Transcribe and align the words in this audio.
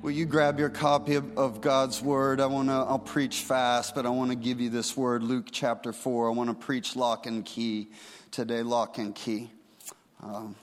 Will 0.00 0.12
you 0.12 0.26
grab 0.26 0.60
your 0.60 0.68
copy 0.68 1.16
of, 1.16 1.36
of 1.36 1.60
God's 1.60 2.00
word? 2.00 2.40
I 2.40 2.46
want 2.46 2.68
to, 2.68 2.74
I'll 2.74 3.00
preach 3.00 3.40
fast, 3.40 3.96
but 3.96 4.06
I 4.06 4.10
want 4.10 4.30
to 4.30 4.36
give 4.36 4.60
you 4.60 4.70
this 4.70 4.96
word, 4.96 5.24
Luke 5.24 5.46
chapter 5.50 5.92
4. 5.92 6.28
I 6.28 6.32
want 6.32 6.50
to 6.50 6.54
preach 6.54 6.94
lock 6.94 7.26
and 7.26 7.44
key 7.44 7.88
today, 8.30 8.62
lock 8.62 8.98
and 8.98 9.12
key. 9.12 9.50
Um, 10.22 10.54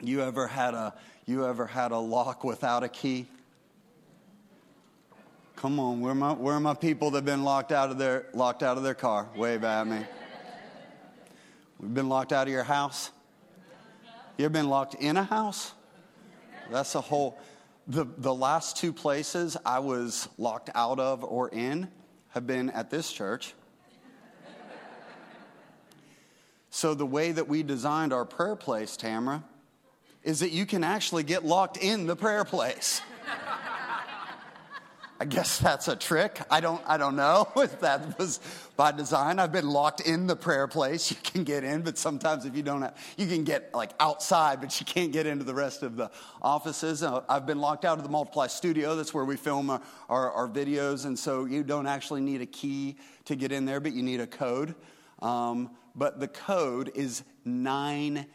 you 0.00 0.20
ever 0.22 0.48
had 0.48 0.74
a, 0.74 0.94
you 1.26 1.46
ever 1.46 1.64
had 1.64 1.92
a 1.92 1.98
lock 1.98 2.42
without 2.42 2.82
a 2.82 2.88
key? 2.88 3.28
Come 5.54 5.78
on, 5.78 6.00
where 6.00 6.10
are 6.10 6.16
my, 6.16 6.32
where 6.32 6.54
are 6.56 6.60
my 6.60 6.74
people 6.74 7.12
that 7.12 7.18
have 7.18 7.24
been 7.24 7.44
locked 7.44 7.70
out 7.70 7.90
of 7.90 7.98
their, 7.98 8.26
locked 8.34 8.64
out 8.64 8.76
of 8.76 8.82
their 8.82 8.94
car? 8.94 9.28
Wave 9.36 9.62
at 9.62 9.86
me. 9.86 10.00
We've 11.78 11.94
been 11.94 12.08
locked 12.08 12.32
out 12.32 12.48
of 12.48 12.52
your 12.52 12.64
house? 12.64 13.12
You 14.36 14.46
ever 14.46 14.52
been 14.52 14.68
locked 14.68 14.94
in 14.94 15.16
a 15.16 15.22
house? 15.22 15.72
That's 16.68 16.96
a 16.96 17.00
whole, 17.00 17.38
the, 17.86 18.06
the 18.18 18.34
last 18.34 18.76
two 18.76 18.92
places 18.92 19.56
I 19.64 19.78
was 19.80 20.28
locked 20.38 20.70
out 20.74 21.00
of 21.00 21.24
or 21.24 21.48
in 21.48 21.88
have 22.30 22.46
been 22.46 22.70
at 22.70 22.90
this 22.90 23.12
church. 23.12 23.54
So, 26.72 26.94
the 26.94 27.06
way 27.06 27.32
that 27.32 27.48
we 27.48 27.64
designed 27.64 28.12
our 28.12 28.24
prayer 28.24 28.54
place, 28.54 28.96
Tamara, 28.96 29.42
is 30.22 30.40
that 30.40 30.52
you 30.52 30.66
can 30.66 30.84
actually 30.84 31.24
get 31.24 31.44
locked 31.44 31.76
in 31.76 32.06
the 32.06 32.14
prayer 32.14 32.44
place. 32.44 33.02
I 35.22 35.26
guess 35.26 35.58
that's 35.58 35.86
a 35.86 35.96
trick. 35.96 36.40
I 36.50 36.60
don't, 36.60 36.80
I 36.86 36.96
don't 36.96 37.14
know 37.14 37.46
if 37.56 37.80
that 37.80 38.18
was 38.18 38.40
by 38.74 38.90
design. 38.90 39.38
I've 39.38 39.52
been 39.52 39.68
locked 39.68 40.00
in 40.00 40.26
the 40.26 40.34
prayer 40.34 40.66
place. 40.66 41.10
You 41.10 41.16
can 41.22 41.44
get 41.44 41.62
in, 41.64 41.82
but 41.82 41.98
sometimes 41.98 42.46
if 42.46 42.56
you 42.56 42.62
don't 42.62 42.80
have, 42.80 42.96
you 43.18 43.26
can 43.26 43.44
get 43.44 43.74
like 43.74 43.90
outside, 44.00 44.60
but 44.60 44.80
you 44.80 44.86
can't 44.86 45.12
get 45.12 45.26
into 45.26 45.44
the 45.44 45.54
rest 45.54 45.82
of 45.82 45.96
the 45.96 46.10
offices. 46.40 47.02
Uh, 47.02 47.22
I've 47.28 47.46
been 47.46 47.60
locked 47.60 47.84
out 47.84 47.98
of 47.98 48.04
the 48.04 48.10
Multiply 48.10 48.46
Studio. 48.46 48.96
That's 48.96 49.12
where 49.12 49.24
we 49.26 49.36
film 49.36 49.68
our, 49.68 49.82
our, 50.08 50.32
our, 50.32 50.48
videos. 50.48 51.04
And 51.04 51.18
so 51.18 51.44
you 51.44 51.62
don't 51.62 51.86
actually 51.86 52.22
need 52.22 52.40
a 52.40 52.46
key 52.46 52.96
to 53.26 53.36
get 53.36 53.52
in 53.52 53.66
there, 53.66 53.80
but 53.80 53.92
you 53.92 54.02
need 54.02 54.20
a 54.20 54.26
code. 54.26 54.74
Um, 55.20 55.70
but 55.94 56.18
the 56.18 56.28
code 56.28 56.90
is 56.94 57.22
nine 57.44 58.26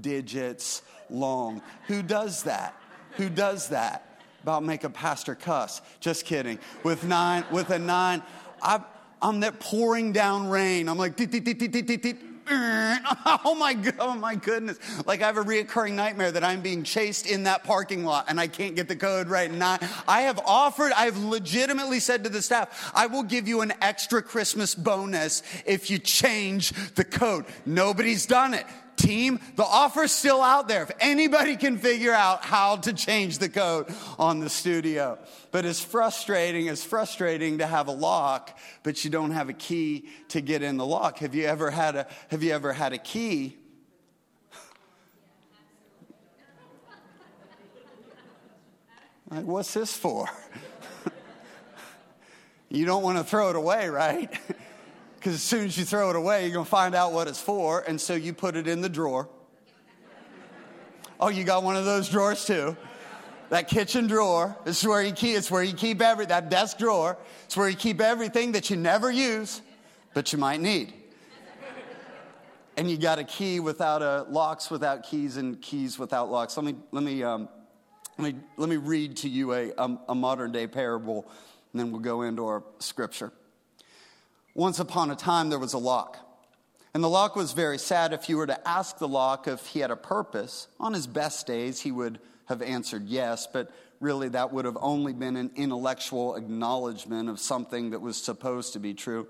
digits 0.00 0.82
long. 1.10 1.60
Who 1.88 2.02
does 2.02 2.44
that? 2.44 2.80
Who 3.16 3.28
does 3.28 3.70
that? 3.70 4.07
About 4.48 4.64
make 4.64 4.82
a 4.82 4.88
pastor 4.88 5.34
cuss. 5.34 5.82
Just 6.00 6.24
kidding. 6.24 6.58
With 6.82 7.04
nine, 7.04 7.44
with 7.52 7.68
a 7.68 7.78
nine, 7.78 8.22
I, 8.62 8.80
I'm 9.20 9.40
that 9.40 9.60
pouring 9.60 10.12
down 10.12 10.48
rain. 10.48 10.88
I'm 10.88 10.96
like, 10.96 11.18
oh 12.50 13.54
my, 13.58 13.74
god, 13.74 13.94
oh 13.98 14.14
my 14.14 14.36
goodness. 14.36 14.78
Like 15.06 15.20
I 15.20 15.26
have 15.26 15.36
a 15.36 15.44
reoccurring 15.44 15.92
nightmare 15.92 16.32
that 16.32 16.42
I'm 16.42 16.62
being 16.62 16.82
chased 16.82 17.26
in 17.26 17.42
that 17.42 17.62
parking 17.62 18.06
lot 18.06 18.24
and 18.28 18.40
I 18.40 18.46
can't 18.46 18.74
get 18.74 18.88
the 18.88 18.96
code 18.96 19.28
right. 19.28 19.50
And 19.50 19.62
I, 19.62 19.86
I 20.08 20.22
have 20.22 20.40
offered, 20.46 20.92
I 20.92 21.04
have 21.04 21.18
legitimately 21.18 22.00
said 22.00 22.24
to 22.24 22.30
the 22.30 22.40
staff, 22.40 22.90
I 22.94 23.06
will 23.06 23.24
give 23.24 23.48
you 23.48 23.60
an 23.60 23.74
extra 23.82 24.22
Christmas 24.22 24.74
bonus 24.74 25.42
if 25.66 25.90
you 25.90 25.98
change 25.98 26.70
the 26.94 27.04
code. 27.04 27.44
Nobody's 27.66 28.24
done 28.24 28.54
it 28.54 28.64
team, 28.98 29.40
the 29.56 29.64
offer's 29.64 30.12
still 30.12 30.42
out 30.42 30.68
there. 30.68 30.82
If 30.82 30.90
anybody 31.00 31.56
can 31.56 31.78
figure 31.78 32.12
out 32.12 32.44
how 32.44 32.76
to 32.76 32.92
change 32.92 33.38
the 33.38 33.48
code 33.48 33.86
on 34.18 34.40
the 34.40 34.50
studio. 34.50 35.18
But 35.50 35.64
it's 35.64 35.80
frustrating, 35.80 36.66
it's 36.66 36.84
frustrating 36.84 37.58
to 37.58 37.66
have 37.66 37.88
a 37.88 37.92
lock, 37.92 38.58
but 38.82 39.04
you 39.04 39.10
don't 39.10 39.30
have 39.30 39.48
a 39.48 39.54
key 39.54 40.08
to 40.28 40.40
get 40.40 40.62
in 40.62 40.76
the 40.76 40.84
lock. 40.84 41.18
Have 41.18 41.34
you 41.34 41.46
ever 41.46 41.70
had 41.70 41.96
a, 41.96 42.06
have 42.30 42.42
you 42.42 42.52
ever 42.52 42.72
had 42.72 42.92
a 42.92 42.98
key? 42.98 43.56
Like, 49.30 49.44
what's 49.44 49.74
this 49.74 49.94
for? 49.94 50.26
you 52.70 52.86
don't 52.86 53.02
want 53.02 53.18
to 53.18 53.24
throw 53.24 53.50
it 53.50 53.56
away, 53.56 53.88
right? 53.88 54.30
Because 55.18 55.34
as 55.34 55.42
soon 55.42 55.64
as 55.64 55.76
you 55.76 55.84
throw 55.84 56.10
it 56.10 56.16
away, 56.16 56.44
you're 56.44 56.52
going 56.52 56.64
to 56.64 56.70
find 56.70 56.94
out 56.94 57.12
what 57.12 57.26
it's 57.26 57.40
for. 57.40 57.80
And 57.80 58.00
so 58.00 58.14
you 58.14 58.32
put 58.32 58.54
it 58.54 58.68
in 58.68 58.80
the 58.80 58.88
drawer. 58.88 59.28
Oh, 61.18 61.28
you 61.28 61.42
got 61.42 61.64
one 61.64 61.74
of 61.74 61.84
those 61.84 62.08
drawers 62.08 62.44
too. 62.44 62.76
That 63.50 63.66
kitchen 63.66 64.06
drawer 64.06 64.56
is 64.64 64.84
where 64.86 65.02
you 65.02 65.12
keep, 65.12 65.36
it's 65.36 65.50
where 65.50 65.62
you 65.62 65.72
keep 65.72 66.00
every, 66.00 66.26
that 66.26 66.50
desk 66.50 66.78
drawer. 66.78 67.16
It's 67.46 67.56
where 67.56 67.68
you 67.68 67.76
keep 67.76 68.00
everything 68.00 68.52
that 68.52 68.70
you 68.70 68.76
never 68.76 69.10
use, 69.10 69.60
but 70.14 70.32
you 70.32 70.38
might 70.38 70.60
need. 70.60 70.92
And 72.76 72.88
you 72.88 72.96
got 72.96 73.18
a 73.18 73.24
key 73.24 73.58
without 73.58 74.02
a, 74.02 74.24
locks 74.30 74.70
without 74.70 75.02
keys 75.02 75.36
and 75.36 75.60
keys 75.60 75.98
without 75.98 76.30
locks. 76.30 76.56
Let 76.56 76.64
me, 76.64 76.76
let 76.92 77.02
me, 77.02 77.24
um, 77.24 77.48
let 78.18 78.34
me, 78.34 78.40
let 78.56 78.68
me 78.68 78.76
read 78.76 79.16
to 79.18 79.28
you 79.28 79.52
a, 79.52 79.72
a, 79.76 79.98
a 80.10 80.14
modern 80.14 80.52
day 80.52 80.68
parable, 80.68 81.26
and 81.72 81.80
then 81.80 81.90
we'll 81.90 82.02
go 82.02 82.22
into 82.22 82.46
our 82.46 82.62
scripture. 82.78 83.32
Once 84.54 84.78
upon 84.78 85.10
a 85.10 85.16
time, 85.16 85.50
there 85.50 85.58
was 85.58 85.74
a 85.74 85.78
lock. 85.78 86.18
And 86.94 87.04
the 87.04 87.08
lock 87.08 87.36
was 87.36 87.52
very 87.52 87.78
sad. 87.78 88.12
If 88.12 88.28
you 88.28 88.36
were 88.36 88.46
to 88.46 88.68
ask 88.68 88.98
the 88.98 89.08
lock 89.08 89.46
if 89.46 89.66
he 89.66 89.80
had 89.80 89.90
a 89.90 89.96
purpose, 89.96 90.68
on 90.80 90.94
his 90.94 91.06
best 91.06 91.46
days, 91.46 91.80
he 91.80 91.92
would 91.92 92.18
have 92.46 92.62
answered 92.62 93.06
yes, 93.06 93.46
but 93.46 93.70
really 94.00 94.28
that 94.30 94.52
would 94.52 94.64
have 94.64 94.78
only 94.80 95.12
been 95.12 95.36
an 95.36 95.50
intellectual 95.54 96.34
acknowledgement 96.34 97.28
of 97.28 97.38
something 97.38 97.90
that 97.90 98.00
was 98.00 98.16
supposed 98.16 98.72
to 98.72 98.80
be 98.80 98.94
true. 98.94 99.28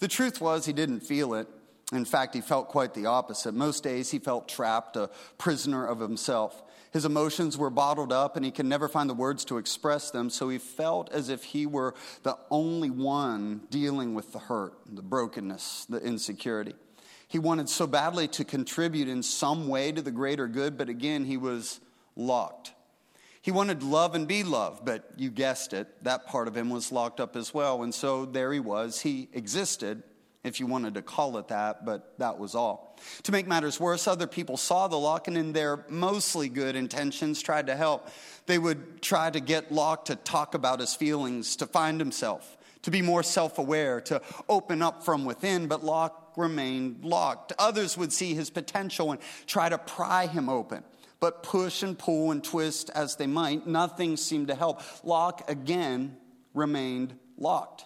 The 0.00 0.08
truth 0.08 0.40
was, 0.40 0.66
he 0.66 0.72
didn't 0.72 1.00
feel 1.00 1.34
it. 1.34 1.48
In 1.92 2.04
fact, 2.04 2.34
he 2.34 2.42
felt 2.42 2.68
quite 2.68 2.92
the 2.92 3.06
opposite. 3.06 3.54
Most 3.54 3.82
days, 3.82 4.10
he 4.10 4.18
felt 4.18 4.48
trapped, 4.48 4.96
a 4.96 5.08
prisoner 5.38 5.86
of 5.86 6.00
himself. 6.00 6.62
His 6.92 7.04
emotions 7.04 7.58
were 7.58 7.70
bottled 7.70 8.12
up 8.12 8.36
and 8.36 8.44
he 8.44 8.50
could 8.50 8.66
never 8.66 8.88
find 8.88 9.08
the 9.08 9.14
words 9.14 9.44
to 9.46 9.58
express 9.58 10.10
them, 10.10 10.30
so 10.30 10.48
he 10.48 10.58
felt 10.58 11.12
as 11.12 11.28
if 11.28 11.44
he 11.44 11.66
were 11.66 11.94
the 12.22 12.38
only 12.50 12.90
one 12.90 13.62
dealing 13.70 14.14
with 14.14 14.32
the 14.32 14.38
hurt, 14.38 14.74
the 14.86 15.02
brokenness, 15.02 15.86
the 15.88 15.98
insecurity. 15.98 16.74
He 17.28 17.38
wanted 17.38 17.68
so 17.68 17.86
badly 17.86 18.26
to 18.28 18.44
contribute 18.44 19.08
in 19.08 19.22
some 19.22 19.68
way 19.68 19.92
to 19.92 20.00
the 20.00 20.10
greater 20.10 20.48
good, 20.48 20.78
but 20.78 20.88
again, 20.88 21.26
he 21.26 21.36
was 21.36 21.80
locked. 22.16 22.72
He 23.42 23.50
wanted 23.50 23.82
love 23.82 24.14
and 24.14 24.26
be 24.26 24.42
loved, 24.42 24.84
but 24.84 25.12
you 25.16 25.30
guessed 25.30 25.72
it, 25.72 26.04
that 26.04 26.26
part 26.26 26.48
of 26.48 26.56
him 26.56 26.70
was 26.70 26.90
locked 26.90 27.20
up 27.20 27.36
as 27.36 27.54
well. 27.54 27.82
And 27.82 27.94
so 27.94 28.24
there 28.24 28.52
he 28.52 28.60
was. 28.60 29.00
He 29.00 29.28
existed, 29.32 30.02
if 30.44 30.60
you 30.60 30.66
wanted 30.66 30.94
to 30.94 31.02
call 31.02 31.36
it 31.38 31.48
that, 31.48 31.84
but 31.84 32.18
that 32.18 32.38
was 32.38 32.54
all. 32.54 32.96
To 33.24 33.32
make 33.32 33.46
matters 33.46 33.80
worse, 33.80 34.06
other 34.06 34.26
people 34.26 34.56
saw 34.56 34.88
the 34.88 34.98
lock 34.98 35.28
and, 35.28 35.36
in 35.36 35.52
their 35.52 35.84
mostly 35.88 36.48
good 36.48 36.76
intentions, 36.76 37.42
tried 37.42 37.66
to 37.66 37.76
help. 37.76 38.08
They 38.46 38.58
would 38.58 39.02
try 39.02 39.30
to 39.30 39.40
get 39.40 39.72
Locke 39.72 40.06
to 40.06 40.16
talk 40.16 40.54
about 40.54 40.80
his 40.80 40.94
feelings, 40.94 41.56
to 41.56 41.66
find 41.66 42.00
himself, 42.00 42.56
to 42.82 42.90
be 42.90 43.02
more 43.02 43.22
self 43.22 43.58
aware, 43.58 44.00
to 44.02 44.22
open 44.48 44.80
up 44.80 45.04
from 45.04 45.24
within, 45.24 45.66
but 45.66 45.84
Locke 45.84 46.32
remained 46.36 47.04
locked. 47.04 47.52
Others 47.58 47.98
would 47.98 48.12
see 48.12 48.34
his 48.34 48.48
potential 48.48 49.10
and 49.10 49.20
try 49.46 49.68
to 49.68 49.76
pry 49.76 50.26
him 50.26 50.48
open. 50.48 50.84
But 51.20 51.42
push 51.42 51.82
and 51.82 51.98
pull 51.98 52.30
and 52.30 52.44
twist 52.44 52.90
as 52.94 53.16
they 53.16 53.26
might, 53.26 53.66
nothing 53.66 54.16
seemed 54.16 54.48
to 54.48 54.54
help. 54.54 54.82
Locke 55.04 55.50
again 55.50 56.16
remained 56.54 57.18
locked. 57.36 57.84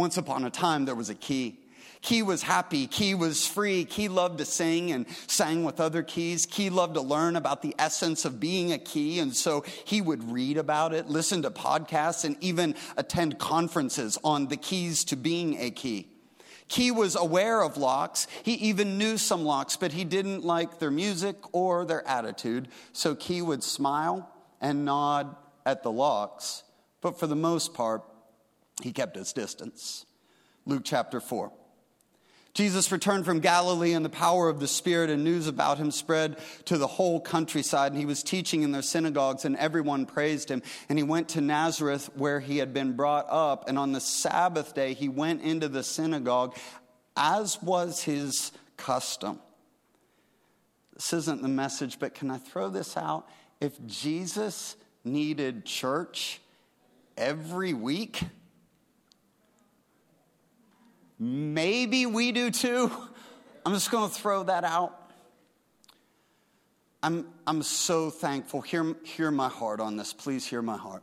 Once 0.00 0.16
upon 0.16 0.46
a 0.46 0.50
time, 0.50 0.86
there 0.86 0.94
was 0.94 1.10
a 1.10 1.14
key. 1.14 1.58
Key 2.00 2.22
was 2.22 2.42
happy. 2.42 2.86
Key 2.86 3.14
was 3.14 3.46
free. 3.46 3.84
Key 3.84 4.08
loved 4.08 4.38
to 4.38 4.46
sing 4.46 4.92
and 4.92 5.04
sang 5.26 5.62
with 5.62 5.78
other 5.78 6.02
keys. 6.02 6.46
Key 6.46 6.70
loved 6.70 6.94
to 6.94 7.02
learn 7.02 7.36
about 7.36 7.60
the 7.60 7.74
essence 7.78 8.24
of 8.24 8.40
being 8.40 8.72
a 8.72 8.78
key. 8.78 9.18
And 9.18 9.36
so 9.36 9.62
he 9.84 10.00
would 10.00 10.32
read 10.32 10.56
about 10.56 10.94
it, 10.94 11.10
listen 11.10 11.42
to 11.42 11.50
podcasts, 11.50 12.24
and 12.24 12.38
even 12.40 12.76
attend 12.96 13.38
conferences 13.38 14.16
on 14.24 14.48
the 14.48 14.56
keys 14.56 15.04
to 15.04 15.16
being 15.16 15.60
a 15.60 15.70
key. 15.70 16.08
Key 16.68 16.92
was 16.92 17.14
aware 17.14 17.60
of 17.60 17.76
locks. 17.76 18.26
He 18.42 18.54
even 18.54 18.96
knew 18.96 19.18
some 19.18 19.44
locks, 19.44 19.76
but 19.76 19.92
he 19.92 20.04
didn't 20.04 20.46
like 20.46 20.78
their 20.78 20.90
music 20.90 21.36
or 21.52 21.84
their 21.84 22.08
attitude. 22.08 22.68
So 22.94 23.14
Key 23.14 23.42
would 23.42 23.62
smile 23.62 24.30
and 24.62 24.86
nod 24.86 25.36
at 25.66 25.82
the 25.82 25.92
locks, 25.92 26.62
but 27.02 27.20
for 27.20 27.26
the 27.26 27.36
most 27.36 27.74
part, 27.74 28.02
he 28.82 28.92
kept 28.92 29.16
his 29.16 29.32
distance. 29.32 30.06
Luke 30.66 30.82
chapter 30.84 31.20
4. 31.20 31.52
Jesus 32.52 32.90
returned 32.90 33.24
from 33.24 33.38
Galilee 33.38 33.92
and 33.92 34.04
the 34.04 34.08
power 34.10 34.48
of 34.48 34.58
the 34.58 34.66
Spirit, 34.66 35.08
and 35.08 35.22
news 35.22 35.46
about 35.46 35.78
him 35.78 35.92
spread 35.92 36.36
to 36.64 36.78
the 36.78 36.86
whole 36.86 37.20
countryside. 37.20 37.92
And 37.92 38.00
he 38.00 38.06
was 38.06 38.24
teaching 38.24 38.62
in 38.62 38.72
their 38.72 38.82
synagogues, 38.82 39.44
and 39.44 39.56
everyone 39.56 40.04
praised 40.04 40.50
him. 40.50 40.62
And 40.88 40.98
he 40.98 41.04
went 41.04 41.28
to 41.30 41.40
Nazareth, 41.40 42.10
where 42.16 42.40
he 42.40 42.58
had 42.58 42.74
been 42.74 42.94
brought 42.94 43.26
up. 43.28 43.68
And 43.68 43.78
on 43.78 43.92
the 43.92 44.00
Sabbath 44.00 44.74
day, 44.74 44.94
he 44.94 45.08
went 45.08 45.42
into 45.42 45.68
the 45.68 45.84
synagogue, 45.84 46.56
as 47.16 47.62
was 47.62 48.02
his 48.02 48.50
custom. 48.76 49.38
This 50.94 51.12
isn't 51.12 51.42
the 51.42 51.48
message, 51.48 52.00
but 52.00 52.14
can 52.14 52.32
I 52.32 52.38
throw 52.38 52.68
this 52.68 52.96
out? 52.96 53.28
If 53.60 53.74
Jesus 53.86 54.76
needed 55.04 55.64
church 55.64 56.40
every 57.16 57.74
week, 57.74 58.22
Maybe 61.20 62.06
we 62.06 62.32
do 62.32 62.50
too. 62.50 62.90
I'm 63.66 63.74
just 63.74 63.90
going 63.90 64.08
to 64.08 64.14
throw 64.14 64.42
that 64.44 64.64
out. 64.64 64.96
I'm, 67.02 67.26
I'm 67.46 67.62
so 67.62 68.08
thankful. 68.10 68.62
Hear, 68.62 68.94
hear 69.04 69.30
my 69.30 69.48
heart 69.48 69.80
on 69.80 69.96
this. 69.96 70.14
Please 70.14 70.46
hear 70.46 70.62
my 70.62 70.78
heart. 70.78 71.02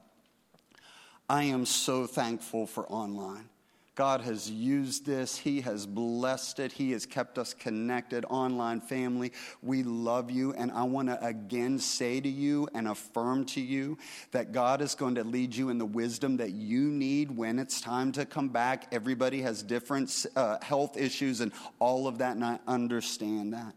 I 1.30 1.44
am 1.44 1.66
so 1.66 2.08
thankful 2.08 2.66
for 2.66 2.88
online. 2.88 3.50
God 3.98 4.22
has 4.22 4.48
used 4.48 5.08
this. 5.08 5.38
He 5.38 5.62
has 5.62 5.88
blessed 5.88 6.60
it. 6.60 6.72
He 6.72 6.92
has 6.92 7.08
kept 7.08 7.40
us 7.40 7.56
connected. 7.56 8.26
Online 8.30 8.80
family, 8.80 9.34
we 9.64 9.82
love 9.82 10.30
you. 10.30 10.54
And 10.54 10.72
I 10.72 10.84
want 10.84 11.08
to 11.08 11.26
again 11.26 11.80
say 11.80 12.22
to 12.22 12.30
you 12.30 12.70
and 12.76 12.88
affirm 12.88 13.46
to 13.48 13.60
you 13.60 13.98
that 14.34 14.52
God 14.52 14.84
is 14.84 14.94
going 14.94 15.16
to 15.16 15.24
lead 15.24 15.56
you 15.56 15.70
in 15.70 15.80
the 15.80 15.86
wisdom 15.86 16.38
that 16.38 16.52
you 16.52 16.82
need 16.82 17.36
when 17.36 17.58
it's 17.58 17.82
time 17.82 18.12
to 18.12 18.26
come 18.26 18.50
back. 18.50 18.86
Everybody 18.92 19.42
has 19.42 19.64
different 19.64 20.28
uh, 20.36 20.60
health 20.62 20.96
issues 20.96 21.42
and 21.42 21.52
all 21.80 22.08
of 22.08 22.20
that, 22.20 22.36
and 22.36 22.46
I 22.46 22.60
understand 22.68 23.54
that. 23.54 23.74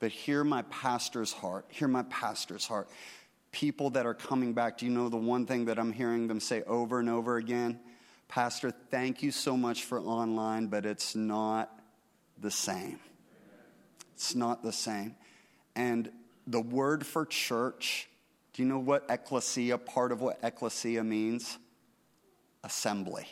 But 0.00 0.10
hear 0.10 0.42
my 0.42 0.62
pastor's 0.62 1.32
heart. 1.32 1.64
Hear 1.68 1.86
my 1.86 2.02
pastor's 2.02 2.66
heart. 2.66 2.88
People 3.52 3.90
that 3.90 4.04
are 4.04 4.14
coming 4.14 4.52
back, 4.52 4.78
do 4.78 4.86
you 4.86 4.90
know 4.90 5.08
the 5.08 5.16
one 5.16 5.46
thing 5.46 5.66
that 5.66 5.78
I'm 5.78 5.92
hearing 5.92 6.26
them 6.26 6.40
say 6.40 6.64
over 6.64 6.98
and 6.98 7.08
over 7.08 7.36
again? 7.36 7.78
Pastor, 8.28 8.70
thank 8.70 9.22
you 9.22 9.30
so 9.30 9.56
much 9.56 9.84
for 9.84 10.00
online, 10.00 10.66
but 10.66 10.84
it's 10.84 11.16
not 11.16 11.70
the 12.38 12.50
same. 12.50 13.00
It's 14.14 14.34
not 14.34 14.62
the 14.62 14.72
same. 14.72 15.16
And 15.74 16.10
the 16.46 16.60
word 16.60 17.06
for 17.06 17.24
church, 17.24 18.08
do 18.52 18.62
you 18.62 18.68
know 18.68 18.78
what 18.78 19.06
ecclesia, 19.08 19.78
part 19.78 20.12
of 20.12 20.20
what 20.20 20.38
ecclesia 20.42 21.02
means? 21.02 21.56
Assembly. 22.62 23.26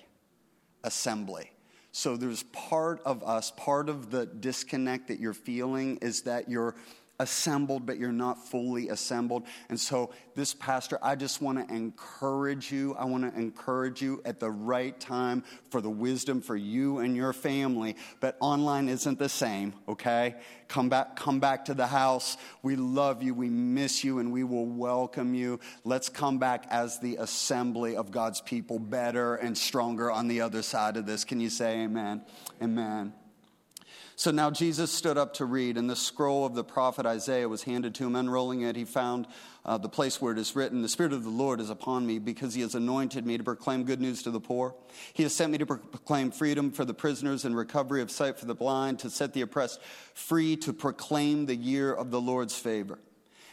Assembly. 0.83 1.51
So 1.93 2.17
there's 2.17 2.43
part 2.45 3.03
of 3.05 3.23
us, 3.23 3.53
part 3.57 3.89
of 3.89 4.11
the 4.11 4.27
disconnect 4.27 5.09
that 5.09 5.19
you're 5.19 5.35
feeling 5.35 5.99
is 5.99 6.23
that 6.23 6.49
you're 6.49 6.75
assembled, 7.19 7.87
but 7.87 7.99
you're 7.99 8.13
not 8.13 8.47
fully 8.49 8.89
assembled. 8.89 9.45
And 9.69 9.79
so, 9.79 10.11
this 10.35 10.53
pastor, 10.53 10.99
I 11.03 11.15
just 11.15 11.41
want 11.41 11.67
to 11.67 11.75
encourage 11.75 12.71
you. 12.71 12.95
I 12.95 13.07
want 13.07 13.23
to 13.23 13.39
encourage 13.41 14.03
you 14.03 14.21
at 14.25 14.39
the 14.39 14.51
right 14.51 14.99
time 15.01 15.45
for 15.71 15.81
the 15.81 15.91
wisdom 15.91 16.43
for 16.43 16.57
you 16.57 16.99
and 16.99 17.17
your 17.17 17.33
family. 17.33 17.97
But 18.21 18.37
online 18.41 18.89
isn't 18.89 19.19
the 19.19 19.29
same, 19.29 19.73
okay? 19.89 20.37
Come 20.69 20.89
back, 20.89 21.17
come 21.17 21.41
back 21.41 21.65
to 21.67 21.75
the 21.75 21.87
house. 21.87 22.37
We 22.63 22.77
love 22.77 23.23
you, 23.23 23.35
we 23.35 23.49
miss 23.49 24.05
you, 24.05 24.19
and 24.19 24.33
we 24.33 24.45
will 24.45 24.67
welcome 24.67 25.35
you. 25.35 25.61
Let's 25.85 26.09
come 26.09 26.39
back 26.39 26.67
as 26.71 26.99
the 26.99 27.17
assembly 27.17 27.97
of 27.97 28.11
God's 28.11 28.41
people, 28.41 28.79
better 28.79 29.37
and 29.37 29.57
stronger 29.57 30.11
on 30.11 30.29
the 30.29 30.43
other 30.43 30.63
side 30.63 30.97
of 30.97 31.07
this. 31.07 31.25
Can 31.25 31.41
you 31.41 31.51
say 31.51 31.83
amen? 31.83 32.23
Amen. 32.63 33.13
So 34.19 34.31
now 34.31 34.51
Jesus 34.51 34.91
stood 34.91 35.19
up 35.19 35.35
to 35.35 35.45
read, 35.45 35.77
and 35.77 35.91
the 35.91 35.95
scroll 35.95 36.47
of 36.47 36.55
the 36.55 36.65
prophet 36.65 37.05
Isaiah 37.05 37.51
was 37.51 37.65
handed 37.65 37.95
to 37.97 38.07
him. 38.07 38.17
Unrolling 38.17 38.63
it, 38.63 38.75
he 38.75 38.87
found 38.87 39.27
uh, 39.63 39.77
the 39.77 39.91
place 39.91 40.23
where 40.23 40.33
it 40.33 40.39
is 40.39 40.57
written 40.57 40.81
The 40.81 40.89
Spirit 40.89 41.13
of 41.13 41.23
the 41.23 41.29
Lord 41.29 41.61
is 41.61 41.69
upon 41.69 42.07
me 42.07 42.19
because 42.19 42.55
he 42.55 42.63
has 42.63 42.75
anointed 42.75 43.27
me 43.27 43.37
to 43.37 43.45
proclaim 43.45 43.85
good 43.85 44.01
news 44.01 44.23
to 44.23 44.31
the 44.31 44.41
poor. 44.41 44.75
He 45.13 45.23
has 45.25 45.35
sent 45.35 45.53
me 45.53 45.59
to 45.59 45.67
proclaim 45.67 46.31
freedom 46.31 46.73
for 46.73 46.87
the 46.87 46.95
prisoners 46.95 47.45
and 47.45 47.55
recovery 47.55 48.01
of 48.01 48.11
sight 48.11 48.39
for 48.39 48.47
the 48.47 48.55
blind, 48.55 49.01
to 49.01 49.11
set 49.11 49.35
the 49.35 49.43
oppressed 49.43 49.83
free, 50.15 50.57
to 50.57 50.73
proclaim 50.73 51.45
the 51.45 51.55
year 51.55 51.93
of 51.93 52.11
the 52.11 52.21
Lord's 52.21 52.57
favor. 52.57 52.99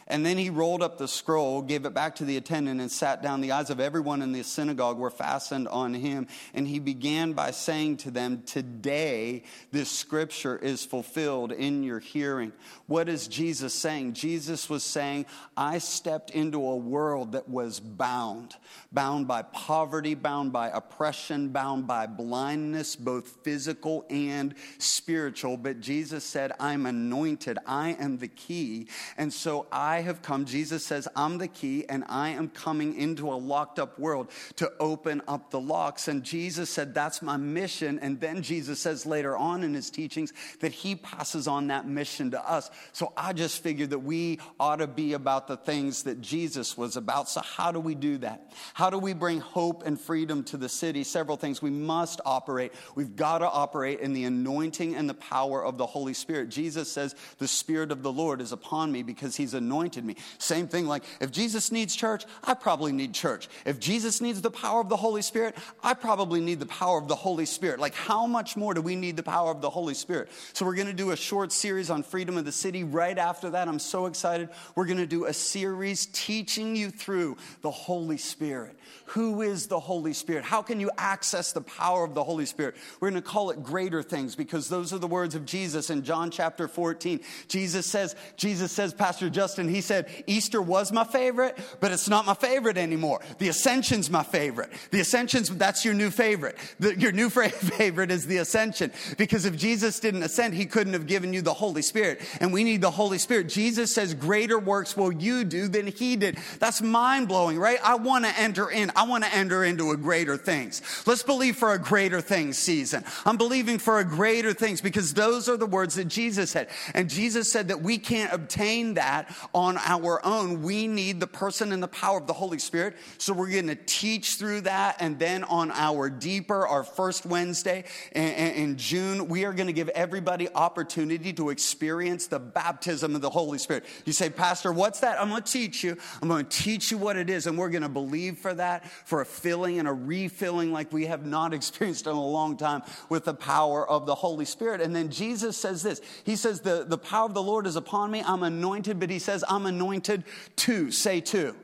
And 0.06 0.24
then 0.24 0.36
he 0.36 0.50
rolled 0.50 0.82
up 0.82 0.98
the 0.98 1.08
scroll, 1.08 1.62
gave 1.62 1.86
it 1.86 1.94
back 1.94 2.16
to 2.16 2.24
the 2.24 2.36
attendant, 2.36 2.80
and 2.80 2.90
sat 2.90 3.22
down. 3.22 3.40
The 3.40 3.52
eyes 3.52 3.70
of 3.70 3.80
everyone 3.80 4.20
in 4.20 4.32
the 4.32 4.42
synagogue 4.42 4.98
were 4.98 5.10
fastened 5.10 5.66
on 5.68 5.94
him. 5.94 6.28
And 6.52 6.68
he 6.68 6.78
began 6.78 7.32
by 7.32 7.52
saying 7.52 7.98
to 7.98 8.10
them, 8.10 8.42
Today 8.44 9.44
this 9.72 9.90
scripture 9.90 10.58
is 10.58 10.84
fulfilled 10.84 11.52
in 11.52 11.82
your 11.82 12.00
hearing. 12.00 12.52
What 12.86 13.08
is 13.08 13.28
Jesus 13.28 13.72
saying? 13.72 14.12
Jesus 14.12 14.68
was 14.68 14.84
saying, 14.84 15.24
I 15.56 15.78
stepped 15.78 16.30
into 16.30 16.58
a 16.62 16.76
world 16.76 17.32
that 17.32 17.48
was 17.48 17.80
bound, 17.80 18.56
bound 18.92 19.26
by 19.26 19.42
poverty, 19.42 20.14
bound 20.14 20.52
by 20.52 20.68
oppression, 20.68 21.48
bound 21.48 21.86
by 21.86 22.06
blindness, 22.06 22.94
both 22.94 23.38
physical 23.42 24.04
and 24.10 24.54
spiritual. 24.76 25.56
But 25.56 25.80
Jesus 25.80 26.24
said, 26.24 26.52
I'm 26.60 26.84
anointed, 26.84 27.58
I 27.66 27.90
am 27.98 28.18
the 28.18 28.28
key. 28.28 28.88
And 29.16 29.32
so 29.32 29.66
I 29.72 29.93
I 29.94 30.00
have 30.00 30.22
come. 30.22 30.44
Jesus 30.44 30.84
says, 30.84 31.06
I'm 31.14 31.38
the 31.38 31.46
key, 31.46 31.84
and 31.88 32.02
I 32.08 32.30
am 32.30 32.48
coming 32.48 32.96
into 32.96 33.32
a 33.32 33.34
locked 33.36 33.78
up 33.78 33.96
world 33.96 34.28
to 34.56 34.72
open 34.80 35.22
up 35.28 35.52
the 35.52 35.60
locks. 35.60 36.08
And 36.08 36.24
Jesus 36.24 36.68
said, 36.68 36.94
That's 36.94 37.22
my 37.22 37.36
mission. 37.36 38.00
And 38.00 38.20
then 38.20 38.42
Jesus 38.42 38.80
says 38.80 39.06
later 39.06 39.36
on 39.36 39.62
in 39.62 39.72
his 39.72 39.90
teachings 39.90 40.32
that 40.58 40.72
he 40.72 40.96
passes 40.96 41.46
on 41.46 41.68
that 41.68 41.86
mission 41.86 42.32
to 42.32 42.50
us. 42.50 42.72
So 42.92 43.12
I 43.16 43.34
just 43.34 43.62
figured 43.62 43.90
that 43.90 44.00
we 44.00 44.40
ought 44.58 44.76
to 44.76 44.88
be 44.88 45.12
about 45.12 45.46
the 45.46 45.56
things 45.56 46.02
that 46.02 46.20
Jesus 46.20 46.76
was 46.76 46.96
about. 46.96 47.28
So, 47.28 47.40
how 47.40 47.70
do 47.70 47.78
we 47.78 47.94
do 47.94 48.18
that? 48.18 48.52
How 48.74 48.90
do 48.90 48.98
we 48.98 49.12
bring 49.12 49.38
hope 49.38 49.86
and 49.86 50.00
freedom 50.00 50.42
to 50.44 50.56
the 50.56 50.68
city? 50.68 51.04
Several 51.04 51.36
things. 51.36 51.62
We 51.62 51.70
must 51.70 52.20
operate. 52.26 52.72
We've 52.96 53.14
got 53.14 53.38
to 53.38 53.48
operate 53.48 54.00
in 54.00 54.12
the 54.12 54.24
anointing 54.24 54.96
and 54.96 55.08
the 55.08 55.14
power 55.14 55.64
of 55.64 55.78
the 55.78 55.86
Holy 55.86 56.14
Spirit. 56.14 56.48
Jesus 56.48 56.90
says, 56.90 57.14
The 57.38 57.46
Spirit 57.46 57.92
of 57.92 58.02
the 58.02 58.12
Lord 58.12 58.40
is 58.40 58.50
upon 58.50 58.90
me 58.90 59.04
because 59.04 59.36
he's 59.36 59.54
anointed 59.54 59.83
anointed 59.84 60.04
me. 60.04 60.16
Same 60.38 60.66
thing, 60.66 60.86
like 60.86 61.04
if 61.20 61.30
Jesus 61.30 61.70
needs 61.70 61.94
church, 61.94 62.24
I 62.42 62.54
probably 62.54 62.90
need 62.90 63.12
church. 63.12 63.48
If 63.66 63.78
Jesus 63.78 64.22
needs 64.22 64.40
the 64.40 64.50
power 64.50 64.80
of 64.80 64.88
the 64.88 64.96
Holy 64.96 65.20
Spirit, 65.20 65.56
I 65.82 65.92
probably 65.92 66.40
need 66.40 66.58
the 66.58 66.66
power 66.66 66.98
of 66.98 67.06
the 67.06 67.14
Holy 67.14 67.44
Spirit. 67.44 67.80
Like, 67.80 67.94
how 67.94 68.26
much 68.26 68.56
more 68.56 68.72
do 68.72 68.80
we 68.80 68.96
need 68.96 69.16
the 69.16 69.22
power 69.22 69.50
of 69.50 69.60
the 69.60 69.68
Holy 69.68 69.94
Spirit? 69.94 70.30
So, 70.54 70.64
we're 70.64 70.74
going 70.74 70.86
to 70.86 70.94
do 70.94 71.10
a 71.10 71.16
short 71.16 71.52
series 71.52 71.90
on 71.90 72.02
freedom 72.02 72.38
of 72.38 72.46
the 72.46 72.52
city. 72.52 72.82
Right 72.82 73.18
after 73.18 73.50
that, 73.50 73.68
I'm 73.68 73.78
so 73.78 74.06
excited. 74.06 74.48
We're 74.74 74.86
going 74.86 74.96
to 74.98 75.06
do 75.06 75.26
a 75.26 75.34
series 75.34 76.06
teaching 76.06 76.74
you 76.74 76.90
through 76.90 77.36
the 77.60 77.70
Holy 77.70 78.16
Spirit. 78.16 78.76
Who 79.08 79.42
is 79.42 79.66
the 79.66 79.80
Holy 79.80 80.14
Spirit? 80.14 80.44
How 80.44 80.62
can 80.62 80.80
you 80.80 80.90
access 80.96 81.52
the 81.52 81.60
power 81.60 82.04
of 82.04 82.14
the 82.14 82.24
Holy 82.24 82.46
Spirit? 82.46 82.76
We're 83.00 83.10
going 83.10 83.22
to 83.22 83.28
call 83.28 83.50
it 83.50 83.62
greater 83.62 84.02
things 84.02 84.34
because 84.34 84.68
those 84.68 84.92
are 84.92 84.98
the 84.98 85.06
words 85.06 85.34
of 85.34 85.44
Jesus 85.44 85.90
in 85.90 86.04
John 86.04 86.30
chapter 86.30 86.68
14. 86.68 87.20
Jesus 87.48 87.86
says, 87.86 88.16
Jesus 88.36 88.72
says, 88.72 88.94
Pastor 88.94 89.28
Justin, 89.28 89.68
he 89.74 89.80
said, 89.80 90.08
Easter 90.26 90.60
was 90.60 90.92
my 90.92 91.04
favorite, 91.04 91.58
but 91.80 91.92
it's 91.92 92.08
not 92.08 92.26
my 92.26 92.34
favorite 92.34 92.78
anymore. 92.78 93.20
The 93.38 93.48
Ascension's 93.48 94.10
my 94.10 94.22
favorite. 94.22 94.70
The 94.90 95.00
Ascension's, 95.00 95.48
that's 95.48 95.84
your 95.84 95.94
new 95.94 96.10
favorite. 96.10 96.56
The, 96.78 96.98
your 96.98 97.12
new 97.12 97.30
favorite 97.30 98.10
is 98.10 98.26
the 98.26 98.38
Ascension. 98.38 98.92
Because 99.18 99.44
if 99.44 99.56
Jesus 99.56 100.00
didn't 100.00 100.22
ascend, 100.22 100.54
he 100.54 100.66
couldn't 100.66 100.92
have 100.92 101.06
given 101.06 101.32
you 101.32 101.42
the 101.42 101.54
Holy 101.54 101.82
Spirit. 101.82 102.20
And 102.40 102.52
we 102.52 102.64
need 102.64 102.80
the 102.80 102.90
Holy 102.90 103.18
Spirit. 103.18 103.48
Jesus 103.48 103.92
says, 103.92 104.14
greater 104.14 104.58
works 104.58 104.96
will 104.96 105.12
you 105.12 105.44
do 105.44 105.68
than 105.68 105.86
he 105.86 106.16
did. 106.16 106.38
That's 106.58 106.82
mind 106.82 107.28
blowing, 107.28 107.58
right? 107.58 107.78
I 107.82 107.96
want 107.96 108.24
to 108.24 108.38
enter 108.38 108.70
in. 108.70 108.90
I 108.96 109.04
want 109.04 109.24
to 109.24 109.34
enter 109.34 109.64
into 109.64 109.90
a 109.90 109.96
greater 109.96 110.36
things. 110.36 110.82
Let's 111.06 111.22
believe 111.22 111.56
for 111.56 111.72
a 111.72 111.78
greater 111.78 112.20
things 112.20 112.58
season. 112.58 113.04
I'm 113.24 113.36
believing 113.36 113.78
for 113.78 113.98
a 113.98 114.04
greater 114.04 114.52
things 114.52 114.80
because 114.80 115.14
those 115.14 115.48
are 115.48 115.56
the 115.56 115.66
words 115.66 115.94
that 115.96 116.06
Jesus 116.06 116.50
said. 116.50 116.68
And 116.94 117.08
Jesus 117.08 117.50
said 117.50 117.68
that 117.68 117.82
we 117.82 117.98
can't 117.98 118.32
obtain 118.32 118.94
that 118.94 119.34
on 119.64 119.78
our 119.78 120.24
own. 120.24 120.62
We 120.62 120.86
need 120.86 121.20
the 121.20 121.26
person 121.26 121.72
and 121.72 121.82
the 121.82 121.88
power 121.88 122.18
of 122.18 122.26
the 122.26 122.32
Holy 122.34 122.58
Spirit. 122.58 122.96
So 123.18 123.32
we're 123.32 123.50
going 123.50 123.68
to 123.68 123.74
teach 123.74 124.34
through 124.34 124.62
that. 124.62 124.96
And 125.00 125.18
then 125.18 125.42
on 125.44 125.70
our 125.70 126.10
deeper, 126.10 126.66
our 126.66 126.84
first 126.84 127.24
Wednesday 127.24 127.84
in 128.12 128.76
June, 128.76 129.28
we 129.28 129.44
are 129.44 129.52
going 129.52 129.66
to 129.66 129.72
give 129.72 129.88
everybody 129.90 130.48
opportunity 130.54 131.32
to 131.32 131.50
experience 131.50 132.26
the 132.26 132.38
baptism 132.38 133.14
of 133.14 133.22
the 133.22 133.30
Holy 133.30 133.58
Spirit. 133.58 133.84
You 134.04 134.12
say, 134.12 134.28
Pastor, 134.28 134.70
what's 134.70 135.00
that? 135.00 135.20
I'm 135.20 135.30
going 135.30 135.42
to 135.42 135.52
teach 135.52 135.82
you. 135.82 135.96
I'm 136.20 136.28
going 136.28 136.44
to 136.44 136.56
teach 136.56 136.90
you 136.90 136.98
what 136.98 137.16
it 137.16 137.30
is. 137.30 137.46
And 137.46 137.56
we're 137.56 137.70
going 137.70 137.82
to 137.82 137.88
believe 137.88 138.38
for 138.38 138.52
that, 138.54 138.88
for 139.06 139.22
a 139.22 139.26
filling 139.26 139.78
and 139.78 139.88
a 139.88 139.92
refilling 139.92 140.72
like 140.72 140.92
we 140.92 141.06
have 141.06 141.24
not 141.24 141.54
experienced 141.64 142.06
in 142.06 142.12
a 142.12 142.26
long 142.26 142.56
time 142.56 142.82
with 143.08 143.24
the 143.24 143.34
power 143.34 143.88
of 143.88 144.04
the 144.04 144.14
Holy 144.14 144.44
Spirit. 144.44 144.80
And 144.80 144.94
then 144.94 145.10
Jesus 145.10 145.56
says 145.56 145.82
this 145.82 146.00
He 146.24 146.36
says, 146.36 146.60
The, 146.60 146.84
the 146.86 146.98
power 146.98 147.26
of 147.26 147.34
the 147.34 147.42
Lord 147.42 147.66
is 147.66 147.76
upon 147.76 148.10
me. 148.10 148.22
I'm 148.24 148.42
anointed, 148.42 149.00
but 149.00 149.08
He 149.08 149.18
says, 149.18 149.44
I'm 149.54 149.66
anointed 149.66 150.24
to. 150.56 150.90
Say 150.90 151.20
to. 151.20 151.54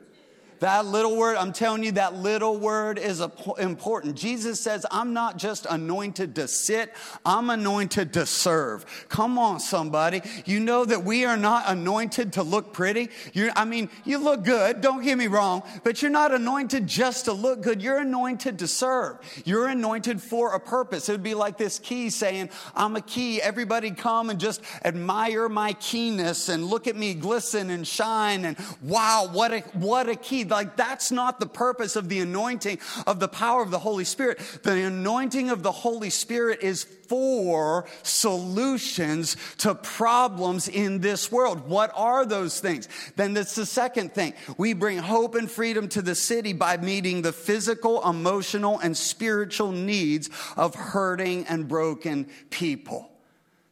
That 0.61 0.85
little 0.85 1.17
word, 1.17 1.37
I'm 1.37 1.53
telling 1.53 1.83
you, 1.83 1.93
that 1.93 2.13
little 2.13 2.55
word 2.55 2.99
is 2.99 3.19
important. 3.57 4.15
Jesus 4.15 4.59
says, 4.59 4.85
I'm 4.91 5.11
not 5.11 5.37
just 5.37 5.65
anointed 5.67 6.35
to 6.35 6.47
sit, 6.47 6.93
I'm 7.25 7.49
anointed 7.49 8.13
to 8.13 8.27
serve. 8.27 8.85
Come 9.09 9.39
on, 9.39 9.59
somebody. 9.59 10.21
You 10.45 10.59
know 10.59 10.85
that 10.85 11.03
we 11.03 11.25
are 11.25 11.35
not 11.35 11.63
anointed 11.65 12.33
to 12.33 12.43
look 12.43 12.73
pretty. 12.73 13.09
You're, 13.33 13.49
I 13.55 13.65
mean, 13.65 13.89
you 14.05 14.19
look 14.19 14.43
good, 14.43 14.81
don't 14.81 15.03
get 15.03 15.17
me 15.17 15.25
wrong, 15.25 15.63
but 15.83 16.03
you're 16.03 16.11
not 16.11 16.31
anointed 16.31 16.85
just 16.85 17.25
to 17.25 17.33
look 17.33 17.63
good. 17.63 17.81
You're 17.81 17.97
anointed 17.97 18.59
to 18.59 18.67
serve. 18.67 19.17
You're 19.43 19.67
anointed 19.67 20.21
for 20.21 20.53
a 20.53 20.59
purpose. 20.59 21.09
It 21.09 21.13
would 21.13 21.23
be 21.23 21.33
like 21.33 21.57
this 21.57 21.79
key 21.79 22.11
saying, 22.11 22.51
I'm 22.75 22.95
a 22.95 23.01
key. 23.01 23.41
Everybody 23.41 23.89
come 23.89 24.29
and 24.29 24.39
just 24.39 24.61
admire 24.85 25.49
my 25.49 25.73
keyness 25.73 26.49
and 26.49 26.65
look 26.65 26.85
at 26.85 26.95
me 26.95 27.15
glisten 27.15 27.71
and 27.71 27.87
shine 27.87 28.45
and 28.45 28.57
wow, 28.83 29.27
what 29.31 29.51
a, 29.51 29.61
what 29.73 30.07
a 30.07 30.15
key 30.15 30.50
Like, 30.51 30.75
that's 30.75 31.11
not 31.11 31.39
the 31.39 31.47
purpose 31.47 31.95
of 31.95 32.09
the 32.09 32.19
anointing 32.19 32.79
of 33.07 33.19
the 33.19 33.27
power 33.27 33.61
of 33.61 33.71
the 33.71 33.79
Holy 33.79 34.03
Spirit. 34.03 34.39
The 34.63 34.83
anointing 34.83 35.49
of 35.49 35.63
the 35.63 35.71
Holy 35.71 36.09
Spirit 36.09 36.59
is 36.61 36.83
for 36.83 37.85
solutions 38.03 39.35
to 39.57 39.75
problems 39.75 40.69
in 40.69 41.01
this 41.01 41.29
world. 41.29 41.67
What 41.67 41.91
are 41.93 42.25
those 42.25 42.59
things? 42.61 42.87
Then 43.17 43.33
that's 43.33 43.55
the 43.55 43.65
second 43.65 44.13
thing. 44.13 44.33
We 44.57 44.73
bring 44.73 44.97
hope 44.97 45.35
and 45.35 45.51
freedom 45.51 45.89
to 45.89 46.01
the 46.01 46.15
city 46.15 46.53
by 46.53 46.77
meeting 46.77 47.21
the 47.21 47.33
physical, 47.33 48.07
emotional, 48.07 48.79
and 48.79 48.95
spiritual 48.95 49.73
needs 49.73 50.29
of 50.55 50.73
hurting 50.75 51.47
and 51.47 51.67
broken 51.67 52.29
people. 52.49 53.10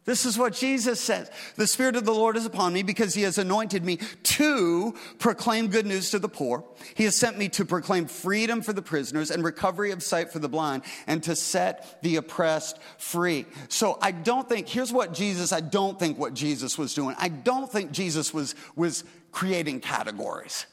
This 0.05 0.25
is 0.25 0.37
what 0.37 0.53
Jesus 0.53 0.99
says. 0.99 1.29
The 1.55 1.67
Spirit 1.67 1.95
of 1.95 2.03
the 2.05 2.13
Lord 2.13 2.35
is 2.35 2.45
upon 2.45 2.73
me 2.73 2.81
because 2.83 3.13
He 3.13 3.21
has 3.23 3.37
anointed 3.37 3.85
me 3.85 3.99
to 4.23 4.95
proclaim 5.19 5.67
good 5.67 5.85
news 5.85 6.11
to 6.11 6.19
the 6.19 6.29
poor. 6.29 6.63
He 6.95 7.03
has 7.03 7.15
sent 7.15 7.37
me 7.37 7.49
to 7.49 7.65
proclaim 7.65 8.07
freedom 8.07 8.61
for 8.61 8.73
the 8.73 8.81
prisoners 8.81 9.29
and 9.29 9.43
recovery 9.43 9.91
of 9.91 10.01
sight 10.01 10.31
for 10.31 10.39
the 10.39 10.49
blind 10.49 10.83
and 11.05 11.21
to 11.23 11.35
set 11.35 12.01
the 12.01 12.15
oppressed 12.15 12.79
free. 12.97 13.45
So 13.67 13.99
I 14.01 14.11
don't 14.11 14.49
think, 14.49 14.67
here's 14.67 14.91
what 14.91 15.13
Jesus, 15.13 15.51
I 15.51 15.59
don't 15.59 15.99
think 15.99 16.17
what 16.17 16.33
Jesus 16.33 16.77
was 16.77 16.93
doing. 16.93 17.15
I 17.19 17.27
don't 17.29 17.71
think 17.71 17.91
Jesus 17.91 18.33
was, 18.33 18.55
was 18.75 19.03
creating 19.31 19.81
categories. 19.81 20.65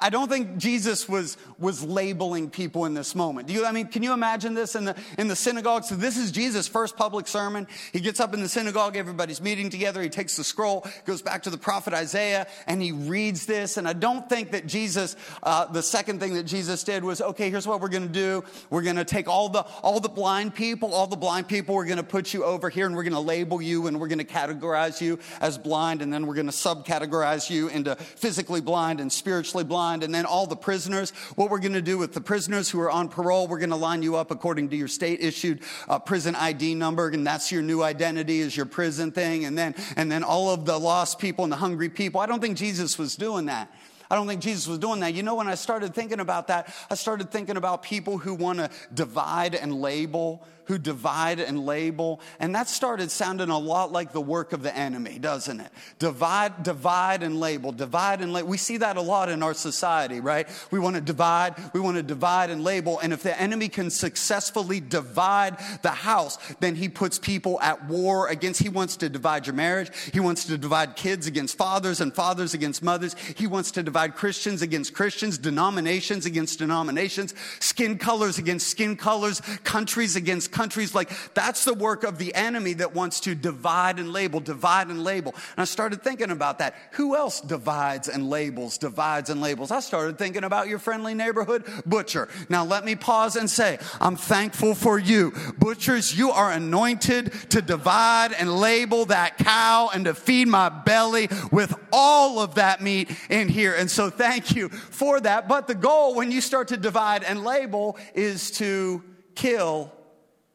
I, 0.00 0.08
don't 0.08 0.30
think 0.30 0.56
Jesus 0.56 1.06
was, 1.06 1.36
was 1.58 1.84
labeling 1.84 2.48
people 2.48 2.86
in 2.86 2.94
this 2.94 3.14
moment. 3.14 3.48
Do 3.48 3.52
you, 3.52 3.66
I 3.66 3.72
mean, 3.72 3.88
can 3.88 4.02
you 4.02 4.14
imagine 4.14 4.54
this 4.54 4.74
in 4.76 4.86
the, 4.86 4.96
in 5.18 5.28
the 5.28 5.36
synagogue? 5.36 5.84
So 5.84 5.94
this 5.94 6.16
is 6.16 6.32
Jesus' 6.32 6.66
first 6.66 6.96
public 6.96 7.28
sermon. 7.28 7.66
He 7.92 8.00
gets 8.00 8.18
up 8.18 8.32
in 8.32 8.40
the 8.40 8.48
synagogue, 8.48 8.96
everybody's 8.96 9.42
meeting 9.42 9.68
together. 9.68 10.00
He 10.00 10.08
takes 10.08 10.36
the 10.36 10.44
scroll, 10.44 10.86
goes 11.04 11.20
back 11.20 11.42
to 11.42 11.50
the 11.50 11.58
prophet 11.58 11.92
Isaiah, 11.92 12.46
and 12.66 12.80
he 12.80 12.92
reads 12.92 13.44
this. 13.44 13.76
And 13.76 13.86
I 13.86 13.92
don't 13.92 14.26
think 14.26 14.52
that 14.52 14.66
Jesus, 14.66 15.16
uh, 15.42 15.66
the 15.66 15.82
second 15.82 16.18
thing 16.18 16.32
that 16.34 16.44
Jesus 16.44 16.82
did 16.82 17.04
was, 17.04 17.20
okay, 17.20 17.50
here's 17.50 17.66
what 17.66 17.82
we're 17.82 17.88
going 17.88 18.06
to 18.06 18.08
do. 18.08 18.42
We're 18.70 18.82
going 18.82 18.96
to 18.96 19.04
take 19.04 19.28
all 19.28 19.50
the, 19.50 19.66
all 19.82 20.00
the 20.00 20.08
blind 20.08 20.54
people, 20.54 20.94
all 20.94 21.06
the 21.06 21.16
blind 21.16 21.46
people, 21.46 21.74
we're 21.74 21.84
going 21.84 21.98
to 21.98 22.02
put 22.02 22.32
you 22.32 22.42
over 22.42 22.70
here 22.70 22.86
and 22.86 22.96
we're 22.96 23.02
going 23.02 23.12
to 23.12 23.20
label 23.20 23.60
you 23.60 23.86
and 23.86 24.00
we're 24.00 24.08
going 24.08 24.18
to 24.18 24.24
categorize 24.24 25.02
you 25.02 25.18
as 25.42 25.58
blind. 25.58 26.00
And 26.00 26.10
then 26.10 26.26
we're 26.26 26.34
going 26.34 26.46
to 26.46 26.52
subcategorize 26.52 27.50
you 27.50 27.68
into 27.68 27.96
physically 27.96 28.62
blind 28.62 28.98
and 29.02 29.12
spiritually 29.12 29.64
blind 29.64 29.73
blind, 29.74 30.04
and 30.04 30.14
then 30.14 30.24
all 30.24 30.46
the 30.46 30.54
prisoners. 30.54 31.10
What 31.34 31.50
we're 31.50 31.58
going 31.58 31.72
to 31.72 31.82
do 31.82 31.98
with 31.98 32.14
the 32.14 32.20
prisoners 32.20 32.70
who 32.70 32.78
are 32.78 32.92
on 32.92 33.08
parole, 33.08 33.48
we're 33.48 33.58
going 33.58 33.70
to 33.70 33.76
line 33.76 34.04
you 34.04 34.14
up 34.14 34.30
according 34.30 34.68
to 34.68 34.76
your 34.76 34.86
state 34.86 35.20
issued 35.20 35.62
uh, 35.88 35.98
prison 35.98 36.36
ID 36.36 36.76
number, 36.76 37.08
and 37.08 37.26
that's 37.26 37.50
your 37.50 37.60
new 37.60 37.82
identity 37.82 38.38
is 38.38 38.56
your 38.56 38.66
prison 38.66 39.10
thing. 39.10 39.46
And 39.46 39.58
then, 39.58 39.74
and 39.96 40.12
then 40.12 40.22
all 40.22 40.50
of 40.50 40.64
the 40.64 40.78
lost 40.78 41.18
people 41.18 41.42
and 41.42 41.52
the 41.52 41.56
hungry 41.56 41.88
people. 41.88 42.20
I 42.20 42.26
don't 42.26 42.40
think 42.40 42.56
Jesus 42.56 42.96
was 42.96 43.16
doing 43.16 43.46
that. 43.46 43.68
I 44.08 44.14
don't 44.14 44.28
think 44.28 44.42
Jesus 44.42 44.68
was 44.68 44.78
doing 44.78 45.00
that. 45.00 45.12
You 45.12 45.24
know, 45.24 45.34
when 45.34 45.48
I 45.48 45.56
started 45.56 45.92
thinking 45.92 46.20
about 46.20 46.46
that, 46.46 46.72
I 46.88 46.94
started 46.94 47.32
thinking 47.32 47.56
about 47.56 47.82
people 47.82 48.16
who 48.16 48.34
want 48.34 48.60
to 48.60 48.70
divide 48.94 49.56
and 49.56 49.80
label 49.80 50.46
who 50.66 50.78
divide 50.78 51.40
and 51.40 51.66
label. 51.66 52.20
And 52.40 52.54
that 52.54 52.68
started 52.68 53.10
sounding 53.10 53.50
a 53.50 53.58
lot 53.58 53.92
like 53.92 54.12
the 54.12 54.20
work 54.20 54.52
of 54.52 54.62
the 54.62 54.76
enemy, 54.76 55.18
doesn't 55.18 55.60
it? 55.60 55.70
Divide, 55.98 56.62
divide 56.62 57.22
and 57.22 57.38
label, 57.40 57.72
divide 57.72 58.20
and 58.20 58.32
label. 58.32 58.48
We 58.48 58.56
see 58.56 58.78
that 58.78 58.96
a 58.96 59.00
lot 59.00 59.28
in 59.28 59.42
our 59.42 59.54
society, 59.54 60.20
right? 60.20 60.48
We 60.70 60.78
want 60.78 60.96
to 60.96 61.02
divide, 61.02 61.54
we 61.72 61.80
want 61.80 61.96
to 61.96 62.02
divide 62.02 62.50
and 62.50 62.64
label. 62.64 62.98
And 63.00 63.12
if 63.12 63.22
the 63.22 63.38
enemy 63.40 63.68
can 63.68 63.90
successfully 63.90 64.80
divide 64.80 65.58
the 65.82 65.90
house, 65.90 66.38
then 66.60 66.76
he 66.76 66.88
puts 66.88 67.18
people 67.18 67.60
at 67.60 67.86
war 67.86 68.28
against, 68.28 68.62
he 68.62 68.68
wants 68.68 68.96
to 68.98 69.08
divide 69.08 69.46
your 69.46 69.54
marriage. 69.54 69.90
He 70.12 70.20
wants 70.20 70.44
to 70.46 70.58
divide 70.58 70.96
kids 70.96 71.26
against 71.26 71.56
fathers 71.56 72.00
and 72.00 72.14
fathers 72.14 72.54
against 72.54 72.82
mothers. 72.82 73.14
He 73.36 73.46
wants 73.46 73.70
to 73.72 73.82
divide 73.82 74.14
Christians 74.14 74.62
against 74.62 74.94
Christians, 74.94 75.38
denominations 75.38 76.26
against 76.26 76.58
denominations, 76.58 77.34
skin 77.60 77.98
colors 77.98 78.38
against 78.38 78.68
skin 78.68 78.96
colors, 78.96 79.40
countries 79.64 80.16
against 80.16 80.52
countries. 80.54 80.94
Like 80.94 81.10
that's 81.34 81.64
the 81.64 81.74
work 81.74 82.04
of 82.04 82.18
the 82.18 82.34
enemy 82.34 82.72
that 82.74 82.94
wants 82.94 83.20
to 83.20 83.34
divide 83.34 83.98
and 83.98 84.12
label, 84.12 84.40
divide 84.40 84.88
and 84.88 85.04
label. 85.04 85.34
And 85.34 85.58
I 85.58 85.64
started 85.64 86.02
thinking 86.02 86.30
about 86.30 86.58
that. 86.60 86.74
Who 86.92 87.16
else 87.16 87.40
divides 87.40 88.08
and 88.08 88.30
labels, 88.30 88.78
divides 88.78 89.28
and 89.28 89.40
labels? 89.40 89.70
I 89.70 89.80
started 89.80 90.16
thinking 90.16 90.44
about 90.44 90.68
your 90.68 90.78
friendly 90.78 91.14
neighborhood 91.14 91.64
butcher. 91.84 92.28
Now 92.48 92.64
let 92.64 92.84
me 92.84 92.94
pause 92.94 93.36
and 93.36 93.50
say, 93.50 93.78
I'm 94.00 94.16
thankful 94.16 94.74
for 94.74 94.98
you. 94.98 95.32
Butchers, 95.58 96.16
you 96.16 96.30
are 96.30 96.52
anointed 96.52 97.32
to 97.50 97.60
divide 97.60 98.32
and 98.32 98.50
label 98.56 99.06
that 99.06 99.38
cow 99.38 99.90
and 99.92 100.04
to 100.04 100.14
feed 100.14 100.48
my 100.48 100.68
belly 100.68 101.28
with 101.50 101.74
all 101.92 102.38
of 102.38 102.54
that 102.54 102.80
meat 102.80 103.10
in 103.28 103.48
here. 103.48 103.74
And 103.74 103.90
so 103.90 104.08
thank 104.08 104.54
you 104.54 104.68
for 104.68 105.20
that. 105.20 105.48
But 105.48 105.66
the 105.66 105.74
goal 105.74 106.14
when 106.14 106.30
you 106.30 106.40
start 106.40 106.68
to 106.68 106.76
divide 106.76 107.24
and 107.24 107.44
label 107.44 107.98
is 108.14 108.50
to 108.52 109.02
kill 109.34 109.92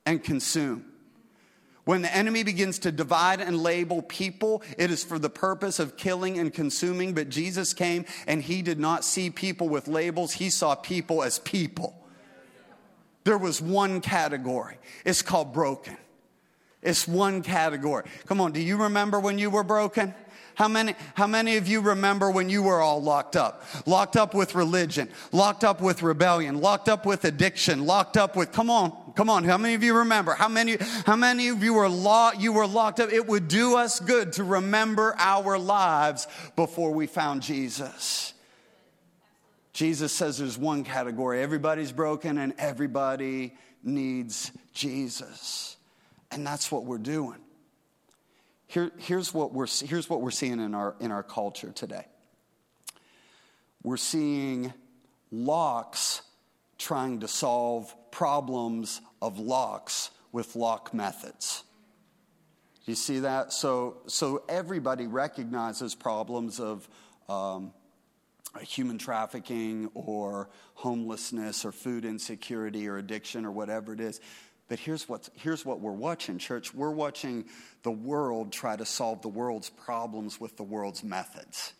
and 0.09 0.23
consume. 0.23 0.83
When 1.85 2.01
the 2.01 2.15
enemy 2.15 2.41
begins 2.41 2.79
to 2.79 2.91
divide 2.91 3.41
and 3.41 3.61
label 3.61 4.01
people, 4.01 4.63
it 4.75 4.89
is 4.89 5.03
for 5.03 5.19
the 5.19 5.29
purpose 5.29 5.77
of 5.77 5.97
killing 5.97 6.39
and 6.39 6.51
consuming. 6.51 7.13
But 7.13 7.29
Jesus 7.29 7.75
came 7.75 8.05
and 8.25 8.41
he 8.41 8.63
did 8.63 8.79
not 8.79 9.05
see 9.05 9.29
people 9.29 9.69
with 9.69 9.87
labels, 9.87 10.33
he 10.33 10.49
saw 10.49 10.73
people 10.73 11.21
as 11.21 11.37
people. 11.37 11.95
There 13.23 13.37
was 13.37 13.61
one 13.61 14.01
category. 14.01 14.79
It's 15.05 15.21
called 15.21 15.53
broken. 15.53 15.95
It's 16.81 17.07
one 17.07 17.43
category. 17.43 18.05
Come 18.25 18.41
on, 18.41 18.51
do 18.51 18.61
you 18.61 18.77
remember 18.77 19.19
when 19.19 19.37
you 19.37 19.51
were 19.51 19.63
broken? 19.63 20.15
How 20.55 20.67
many, 20.67 20.93
how 21.13 21.27
many 21.27 21.55
of 21.55 21.69
you 21.69 21.79
remember 21.79 22.29
when 22.31 22.49
you 22.49 22.63
were 22.63 22.81
all 22.81 23.01
locked 23.01 23.37
up? 23.37 23.63
Locked 23.85 24.17
up 24.17 24.33
with 24.33 24.55
religion, 24.55 25.07
locked 25.31 25.63
up 25.63 25.79
with 25.79 26.03
rebellion, 26.03 26.59
locked 26.59 26.89
up 26.89 27.05
with 27.05 27.23
addiction, 27.23 27.85
locked 27.85 28.17
up 28.17 28.35
with, 28.35 28.51
come 28.51 28.69
on, 28.69 29.08
come 29.19 29.29
on. 29.29 29.43
How 29.43 29.57
many 29.57 29.73
of 29.73 29.83
you 29.83 29.97
remember? 29.97 30.31
How 30.31 30.47
many, 30.47 30.77
how 31.05 31.17
many 31.17 31.49
of 31.49 31.61
you 31.61 31.73
were 31.73 31.89
locked, 31.89 32.39
you 32.39 32.53
were 32.53 32.65
locked 32.65 33.01
up? 33.01 33.11
It 33.11 33.27
would 33.27 33.49
do 33.49 33.75
us 33.75 33.99
good 33.99 34.31
to 34.33 34.45
remember 34.45 35.13
our 35.17 35.59
lives 35.59 36.25
before 36.55 36.93
we 36.93 37.05
found 37.05 37.41
Jesus. 37.41 38.33
Jesus 39.73 40.13
says 40.13 40.37
there's 40.37 40.57
one 40.57 40.85
category. 40.85 41.41
Everybody's 41.43 41.91
broken 41.91 42.37
and 42.37 42.53
everybody 42.57 43.57
needs 43.83 44.53
Jesus. 44.73 45.75
And 46.31 46.47
that's 46.47 46.71
what 46.71 46.85
we're 46.85 46.97
doing. 46.97 47.39
Here, 48.67 48.89
here's, 48.99 49.33
what 49.33 49.51
we're, 49.51 49.67
here's 49.67 50.09
what 50.09 50.21
we're 50.21 50.31
seeing 50.31 50.61
in 50.61 50.73
our, 50.73 50.95
in 51.01 51.11
our 51.11 51.23
culture 51.23 51.73
today 51.73 52.05
we're 53.83 53.97
seeing 53.97 54.73
locks 55.29 56.21
trying 56.79 57.19
to 57.19 57.27
solve 57.27 57.93
problems 58.09 59.01
of 59.21 59.37
locks 59.37 60.09
with 60.31 60.55
lock 60.55 60.93
methods. 60.93 61.63
You 62.85 62.95
see 62.95 63.19
that? 63.19 63.53
So, 63.53 63.97
so 64.07 64.43
everybody 64.49 65.05
recognizes 65.05 65.93
problems 65.93 66.59
of 66.59 66.89
um, 67.27 67.71
human 68.61 68.97
trafficking 68.97 69.91
or 69.93 70.49
homelessness 70.73 71.65
or 71.65 71.71
food 71.71 72.05
insecurity 72.05 72.87
or 72.87 72.97
addiction 72.97 73.45
or 73.45 73.51
whatever 73.51 73.93
it 73.93 73.99
is. 73.99 74.19
But 74.69 74.79
here's, 74.79 75.09
what's, 75.09 75.29
here's 75.33 75.65
what 75.65 75.81
we're 75.81 75.91
watching, 75.91 76.37
church. 76.37 76.73
We're 76.73 76.91
watching 76.91 77.45
the 77.83 77.91
world 77.91 78.51
try 78.51 78.75
to 78.75 78.85
solve 78.85 79.21
the 79.21 79.27
world's 79.29 79.69
problems 79.69 80.39
with 80.39 80.57
the 80.57 80.63
world's 80.63 81.03
methods. 81.03 81.73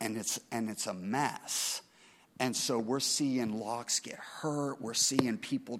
And 0.00 0.16
it's, 0.16 0.40
and 0.50 0.68
it's 0.68 0.86
a 0.86 0.94
mess. 0.94 1.82
And 2.40 2.56
so 2.56 2.78
we're 2.78 3.00
seeing 3.00 3.60
locks 3.60 4.00
get 4.00 4.16
hurt. 4.16 4.80
We're 4.80 4.94
seeing 4.94 5.36
people 5.36 5.78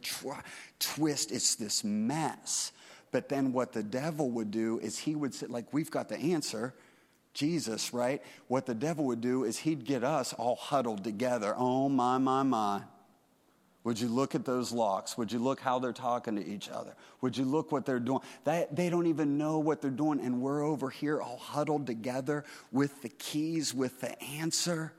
twist. 0.79 1.33
It's 1.33 1.55
this 1.55 1.83
mess. 1.83 2.73
But 3.13 3.31
then 3.31 3.53
what 3.53 3.73
the 3.73 3.83
devil 3.83 4.31
would 4.31 4.51
do 4.51 4.79
is 4.79 4.99
he 4.99 5.15
would 5.15 5.35
say, 5.35 5.47
like, 5.47 5.73
we've 5.73 5.91
got 5.91 6.11
the 6.11 6.19
answer. 6.19 6.75
Jesus, 7.33 7.95
right? 7.95 8.23
What 8.49 8.67
the 8.67 8.75
devil 8.75 9.07
would 9.07 9.23
do 9.23 9.45
is 9.45 9.59
he'd 9.59 9.85
get 9.87 10.05
us 10.05 10.35
all 10.35 10.57
huddled 10.57 11.03
together. 11.03 11.55
Oh, 11.57 11.89
my, 11.89 12.19
my, 12.19 12.43
my. 12.43 12.83
Would 13.83 13.99
you 13.99 14.09
look 14.09 14.35
at 14.35 14.45
those 14.45 14.71
locks? 14.71 15.17
Would 15.17 15.33
you 15.33 15.39
look 15.39 15.61
how 15.61 15.79
they're 15.79 15.95
talking 15.95 16.37
to 16.37 16.47
each 16.47 16.69
other? 16.69 16.95
Would 17.23 17.39
you 17.39 17.47
look 17.47 17.73
what 17.73 17.87
they're 17.87 17.99
doing? 17.99 18.21
That, 18.45 18.77
they 18.77 18.91
don't 18.91 19.07
even 19.07 19.39
know 19.39 19.59
what 19.59 19.81
they're 19.81 19.91
doing, 19.91 20.21
and 20.21 20.43
we're 20.43 20.63
over 20.63 20.91
here 20.91 21.23
all 21.23 21.39
huddled 21.39 21.87
together 21.87 22.45
with 22.71 23.01
the 23.01 23.09
keys, 23.09 23.73
with 23.73 24.03
the 24.03 24.23
answer. 24.23 24.93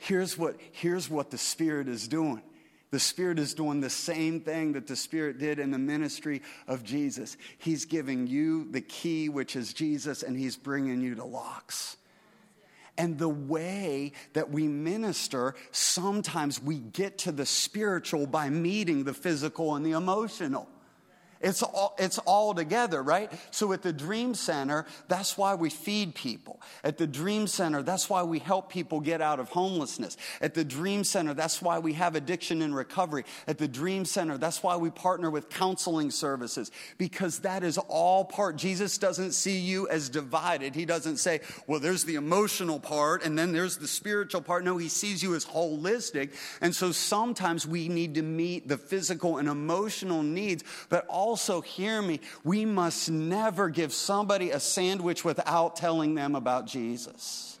Here's 0.00 0.36
what, 0.36 0.56
here's 0.72 1.08
what 1.08 1.30
the 1.30 1.38
Spirit 1.38 1.88
is 1.88 2.08
doing. 2.08 2.42
The 2.90 2.98
Spirit 2.98 3.38
is 3.38 3.54
doing 3.54 3.80
the 3.80 3.90
same 3.90 4.40
thing 4.40 4.72
that 4.72 4.86
the 4.86 4.96
Spirit 4.96 5.38
did 5.38 5.58
in 5.58 5.70
the 5.70 5.78
ministry 5.78 6.42
of 6.66 6.82
Jesus. 6.82 7.36
He's 7.58 7.84
giving 7.84 8.26
you 8.26 8.66
the 8.70 8.80
key, 8.80 9.28
which 9.28 9.54
is 9.54 9.72
Jesus, 9.72 10.22
and 10.22 10.36
He's 10.36 10.56
bringing 10.56 11.00
you 11.00 11.14
to 11.14 11.24
locks 11.24 11.96
and 13.00 13.18
the 13.18 13.28
way 13.30 14.12
that 14.34 14.50
we 14.50 14.68
minister, 14.68 15.54
sometimes 15.72 16.62
we 16.62 16.76
get 16.76 17.16
to 17.16 17.32
the 17.32 17.46
spiritual 17.46 18.26
by 18.26 18.50
meeting 18.50 19.04
the 19.04 19.14
physical 19.14 19.74
and 19.74 19.86
the 19.86 19.92
emotional. 19.92 20.68
It's 21.40 21.62
all, 21.62 21.94
it's 21.98 22.18
all 22.18 22.54
together, 22.54 23.02
right? 23.02 23.32
So 23.50 23.72
at 23.72 23.80
the 23.80 23.94
Dream 23.94 24.34
Center, 24.34 24.84
that's 25.08 25.38
why 25.38 25.54
we 25.54 25.70
feed 25.70 26.14
people. 26.14 26.60
At 26.84 26.98
the 26.98 27.06
Dream 27.06 27.46
Center, 27.46 27.82
that's 27.82 28.10
why 28.10 28.22
we 28.24 28.40
help 28.40 28.70
people 28.70 29.00
get 29.00 29.22
out 29.22 29.40
of 29.40 29.48
homelessness. 29.48 30.18
At 30.42 30.52
the 30.52 30.64
Dream 30.64 31.02
Center, 31.02 31.32
that's 31.32 31.62
why 31.62 31.78
we 31.78 31.94
have 31.94 32.14
addiction 32.14 32.60
and 32.60 32.76
recovery. 32.76 33.24
At 33.46 33.56
the 33.56 33.68
Dream 33.68 34.04
Center, 34.04 34.36
that's 34.36 34.62
why 34.62 34.76
we 34.76 34.90
partner 34.90 35.30
with 35.30 35.48
counseling 35.48 36.10
services 36.10 36.70
because 36.98 37.38
that 37.40 37.62
is 37.62 37.78
all 37.78 38.24
part. 38.24 38.56
Jesus 38.56 38.98
doesn't 38.98 39.32
see 39.32 39.58
you 39.58 39.88
as 39.88 40.10
divided. 40.10 40.74
He 40.74 40.84
doesn't 40.84 41.16
say, 41.16 41.40
well, 41.66 41.80
there's 41.80 42.04
the 42.04 42.16
emotional 42.16 42.78
part 42.78 43.24
and 43.24 43.38
then 43.38 43.52
there's 43.52 43.78
the 43.78 43.88
spiritual 43.88 44.42
part. 44.42 44.62
No, 44.62 44.76
he 44.76 44.88
sees 44.88 45.22
you 45.22 45.34
as 45.34 45.46
holistic. 45.46 46.34
And 46.60 46.76
so 46.76 46.92
sometimes 46.92 47.66
we 47.66 47.88
need 47.88 48.14
to 48.16 48.22
meet 48.22 48.68
the 48.68 48.76
physical 48.76 49.38
and 49.38 49.48
emotional 49.48 50.22
needs, 50.22 50.64
but 50.90 51.06
all 51.08 51.29
also 51.30 51.60
hear 51.60 52.02
me. 52.02 52.18
We 52.42 52.64
must 52.64 53.08
never 53.08 53.68
give 53.68 53.92
somebody 53.92 54.50
a 54.50 54.58
sandwich 54.58 55.24
without 55.24 55.76
telling 55.76 56.16
them 56.16 56.34
about 56.34 56.66
Jesus. 56.66 57.56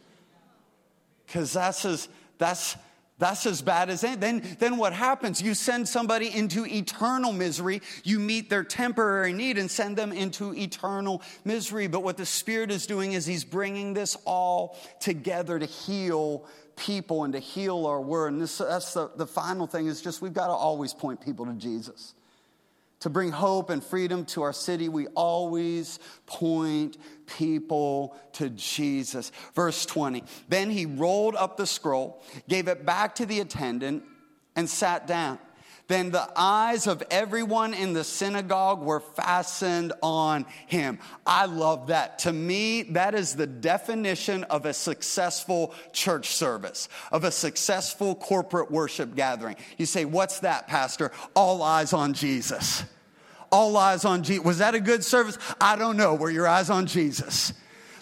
Because 1.24 1.52
that's 1.52 1.84
as, 1.84 2.08
that's, 2.38 2.74
that's 3.18 3.46
as 3.46 3.62
bad 3.62 3.88
as. 3.88 4.00
Then, 4.00 4.42
then 4.58 4.76
what 4.76 4.92
happens? 4.92 5.40
You 5.40 5.54
send 5.54 5.88
somebody 5.88 6.34
into 6.34 6.66
eternal 6.66 7.32
misery. 7.32 7.80
You 8.02 8.18
meet 8.18 8.50
their 8.50 8.64
temporary 8.64 9.32
need 9.32 9.56
and 9.56 9.70
send 9.70 9.96
them 9.96 10.10
into 10.10 10.52
eternal 10.52 11.22
misery. 11.44 11.86
But 11.86 12.02
what 12.02 12.16
the 12.16 12.26
Spirit 12.26 12.72
is 12.72 12.88
doing 12.88 13.12
is 13.12 13.24
He's 13.24 13.44
bringing 13.44 13.94
this 13.94 14.16
all 14.24 14.76
together 14.98 15.60
to 15.60 15.66
heal 15.66 16.44
people 16.74 17.22
and 17.22 17.34
to 17.34 17.38
heal 17.38 17.86
our 17.86 18.00
world. 18.00 18.32
And 18.32 18.42
this, 18.42 18.58
that's 18.58 18.94
the, 18.94 19.12
the 19.14 19.28
final 19.28 19.68
thing 19.68 19.86
is 19.86 20.02
just 20.02 20.20
we've 20.20 20.34
got 20.34 20.48
to 20.48 20.54
always 20.54 20.92
point 20.92 21.20
people 21.20 21.46
to 21.46 21.52
Jesus 21.52 22.14
to 23.00 23.10
bring 23.10 23.30
hope 23.30 23.70
and 23.70 23.82
freedom 23.82 24.24
to 24.26 24.42
our 24.42 24.52
city, 24.52 24.88
we 24.88 25.06
always 25.08 25.98
point 26.26 26.98
people 27.26 28.16
to 28.32 28.50
Jesus. 28.50 29.32
Verse 29.54 29.86
20. 29.86 30.22
Then 30.48 30.70
he 30.70 30.86
rolled 30.86 31.34
up 31.34 31.56
the 31.56 31.66
scroll, 31.66 32.22
gave 32.48 32.68
it 32.68 32.84
back 32.84 33.14
to 33.16 33.26
the 33.26 33.40
attendant, 33.40 34.04
and 34.54 34.68
sat 34.68 35.06
down. 35.06 35.38
Then 35.90 36.12
the 36.12 36.30
eyes 36.36 36.86
of 36.86 37.02
everyone 37.10 37.74
in 37.74 37.94
the 37.94 38.04
synagogue 38.04 38.80
were 38.80 39.00
fastened 39.00 39.92
on 40.04 40.46
him. 40.68 41.00
I 41.26 41.46
love 41.46 41.88
that. 41.88 42.20
To 42.20 42.32
me, 42.32 42.84
that 42.92 43.16
is 43.16 43.34
the 43.34 43.48
definition 43.48 44.44
of 44.44 44.66
a 44.66 44.72
successful 44.72 45.74
church 45.92 46.28
service, 46.28 46.88
of 47.10 47.24
a 47.24 47.32
successful 47.32 48.14
corporate 48.14 48.70
worship 48.70 49.16
gathering. 49.16 49.56
You 49.78 49.86
say, 49.86 50.04
What's 50.04 50.38
that, 50.40 50.68
Pastor? 50.68 51.10
All 51.34 51.60
eyes 51.60 51.92
on 51.92 52.14
Jesus. 52.14 52.84
All 53.50 53.76
eyes 53.76 54.04
on 54.04 54.22
Jesus. 54.22 54.44
Was 54.44 54.58
that 54.58 54.76
a 54.76 54.80
good 54.80 55.02
service? 55.02 55.38
I 55.60 55.74
don't 55.74 55.96
know. 55.96 56.14
Were 56.14 56.30
your 56.30 56.46
eyes 56.46 56.70
on 56.70 56.86
Jesus? 56.86 57.52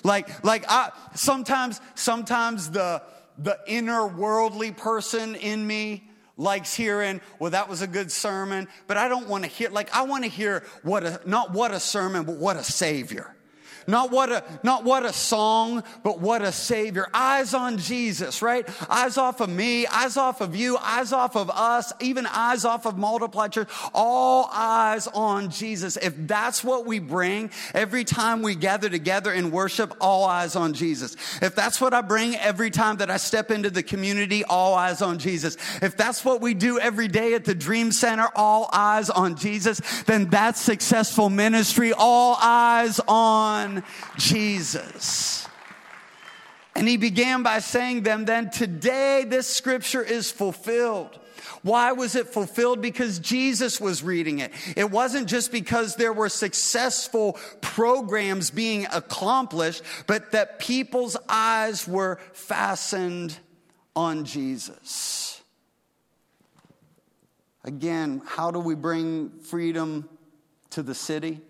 Like, 0.04 0.44
like 0.44 0.66
I 0.68 0.90
sometimes, 1.14 1.80
sometimes 1.94 2.70
the 2.70 3.02
the 3.38 3.58
inner 3.66 4.06
worldly 4.06 4.72
person 4.72 5.36
in 5.36 5.66
me 5.66 6.07
likes 6.38 6.74
hearing, 6.74 7.20
well, 7.38 7.50
that 7.50 7.68
was 7.68 7.82
a 7.82 7.86
good 7.86 8.10
sermon, 8.10 8.68
but 8.86 8.96
I 8.96 9.08
don't 9.08 9.28
want 9.28 9.44
to 9.44 9.50
hear, 9.50 9.68
like, 9.68 9.94
I 9.94 10.02
want 10.02 10.24
to 10.24 10.30
hear 10.30 10.64
what 10.82 11.04
a, 11.04 11.20
not 11.26 11.52
what 11.52 11.72
a 11.72 11.80
sermon, 11.80 12.24
but 12.24 12.36
what 12.36 12.56
a 12.56 12.64
savior. 12.64 13.34
Not 13.88 14.10
what 14.10 14.30
a, 14.30 14.44
not 14.62 14.84
what 14.84 15.06
a 15.06 15.14
song, 15.14 15.82
but 16.02 16.20
what 16.20 16.42
a 16.42 16.52
savior. 16.52 17.06
Eyes 17.14 17.54
on 17.54 17.78
Jesus, 17.78 18.42
right? 18.42 18.68
Eyes 18.90 19.16
off 19.16 19.40
of 19.40 19.48
me, 19.48 19.86
eyes 19.86 20.18
off 20.18 20.42
of 20.42 20.54
you, 20.54 20.76
eyes 20.76 21.14
off 21.14 21.36
of 21.36 21.48
us, 21.48 21.90
even 21.98 22.26
eyes 22.26 22.66
off 22.66 22.84
of 22.84 22.98
Multiply 22.98 23.48
Church. 23.48 23.70
All 23.94 24.50
eyes 24.52 25.06
on 25.06 25.48
Jesus. 25.48 25.96
If 25.96 26.14
that's 26.26 26.62
what 26.62 26.84
we 26.84 26.98
bring 26.98 27.50
every 27.72 28.04
time 28.04 28.42
we 28.42 28.56
gather 28.56 28.90
together 28.90 29.32
in 29.32 29.50
worship, 29.50 29.94
all 30.02 30.26
eyes 30.26 30.54
on 30.54 30.74
Jesus. 30.74 31.16
If 31.40 31.54
that's 31.54 31.80
what 31.80 31.94
I 31.94 32.02
bring 32.02 32.36
every 32.36 32.70
time 32.70 32.98
that 32.98 33.10
I 33.10 33.16
step 33.16 33.50
into 33.50 33.70
the 33.70 33.82
community, 33.82 34.44
all 34.44 34.74
eyes 34.74 35.00
on 35.00 35.18
Jesus. 35.18 35.56
If 35.80 35.96
that's 35.96 36.22
what 36.26 36.42
we 36.42 36.52
do 36.52 36.78
every 36.78 37.08
day 37.08 37.32
at 37.32 37.46
the 37.46 37.54
Dream 37.54 37.90
Center, 37.92 38.28
all 38.36 38.68
eyes 38.70 39.08
on 39.08 39.36
Jesus, 39.36 39.80
then 40.02 40.28
that's 40.28 40.60
successful 40.60 41.30
ministry. 41.30 41.94
All 41.94 42.36
eyes 42.38 43.00
on 43.08 43.77
Jesus. 44.16 45.46
And 46.74 46.86
he 46.86 46.96
began 46.96 47.42
by 47.42 47.58
saying 47.58 48.02
them, 48.02 48.24
then 48.24 48.50
today 48.50 49.24
this 49.26 49.48
scripture 49.48 50.02
is 50.02 50.30
fulfilled. 50.30 51.18
Why 51.62 51.92
was 51.92 52.14
it 52.14 52.28
fulfilled? 52.28 52.80
Because 52.80 53.18
Jesus 53.18 53.80
was 53.80 54.02
reading 54.02 54.38
it. 54.38 54.52
It 54.76 54.90
wasn't 54.90 55.28
just 55.28 55.50
because 55.50 55.96
there 55.96 56.12
were 56.12 56.28
successful 56.28 57.36
programs 57.60 58.50
being 58.50 58.86
accomplished, 58.86 59.82
but 60.06 60.30
that 60.32 60.60
people's 60.60 61.16
eyes 61.28 61.88
were 61.88 62.20
fastened 62.32 63.36
on 63.96 64.24
Jesus. 64.24 65.42
Again, 67.64 68.22
how 68.24 68.50
do 68.52 68.60
we 68.60 68.76
bring 68.76 69.30
freedom 69.40 70.08
to 70.70 70.82
the 70.82 70.94
city? 70.94 71.40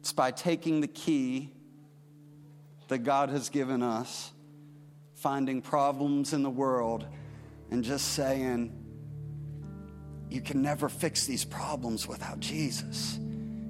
It's 0.00 0.12
by 0.12 0.30
taking 0.30 0.80
the 0.80 0.88
key 0.88 1.52
that 2.88 2.98
God 2.98 3.30
has 3.30 3.48
given 3.48 3.82
us, 3.82 4.32
finding 5.14 5.62
problems 5.62 6.32
in 6.32 6.42
the 6.42 6.50
world, 6.50 7.06
and 7.70 7.84
just 7.84 8.08
saying, 8.08 8.72
You 10.28 10.40
can 10.40 10.62
never 10.62 10.88
fix 10.88 11.26
these 11.26 11.44
problems 11.44 12.08
without 12.08 12.40
Jesus. 12.40 13.18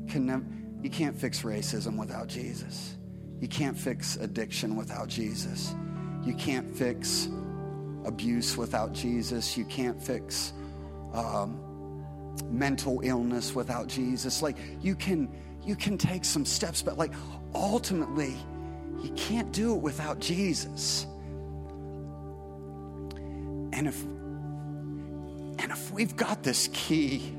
Can 0.09 0.79
you 0.83 0.89
can't 0.89 1.17
fix 1.17 1.43
racism 1.43 1.99
without 1.99 2.27
Jesus. 2.27 2.97
You 3.41 3.49
can't 3.49 3.77
fix 3.77 4.17
addiction 4.17 4.77
without 4.77 5.09
Jesus. 5.09 5.75
You 6.25 6.35
can't 6.35 6.75
fix 6.75 7.29
abuse 8.05 8.57
without 8.57 8.93
Jesus. 8.93 9.57
You 9.57 9.65
can't 9.67 10.01
fix 10.01 10.53
um, 11.13 11.61
mental 12.49 13.01
illness 13.03 13.55
without 13.55 13.89
Jesus. 13.89 14.43
Like, 14.43 14.57
you 14.81 14.95
can 14.95 15.29
you 15.65 15.77
can 15.77 15.99
take 15.99 16.25
some 16.25 16.45
steps, 16.45 16.83
but 16.83 16.99
like 16.99 17.13
ultimately, 17.55 18.37
you 19.03 19.11
can't 19.13 19.53
do 19.53 19.75
it 19.75 19.81
without 19.81 20.19
Jesus. 20.19 21.07
And 23.73 23.87
if 23.87 24.03
and 25.63 25.71
if 25.71 25.93
we've 25.93 26.17
got 26.17 26.43
this 26.43 26.69
key, 26.73 27.35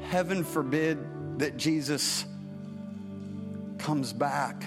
heaven 0.00 0.44
forbid 0.44 0.98
that 1.38 1.56
Jesus 1.56 2.24
comes 3.78 4.12
back 4.12 4.64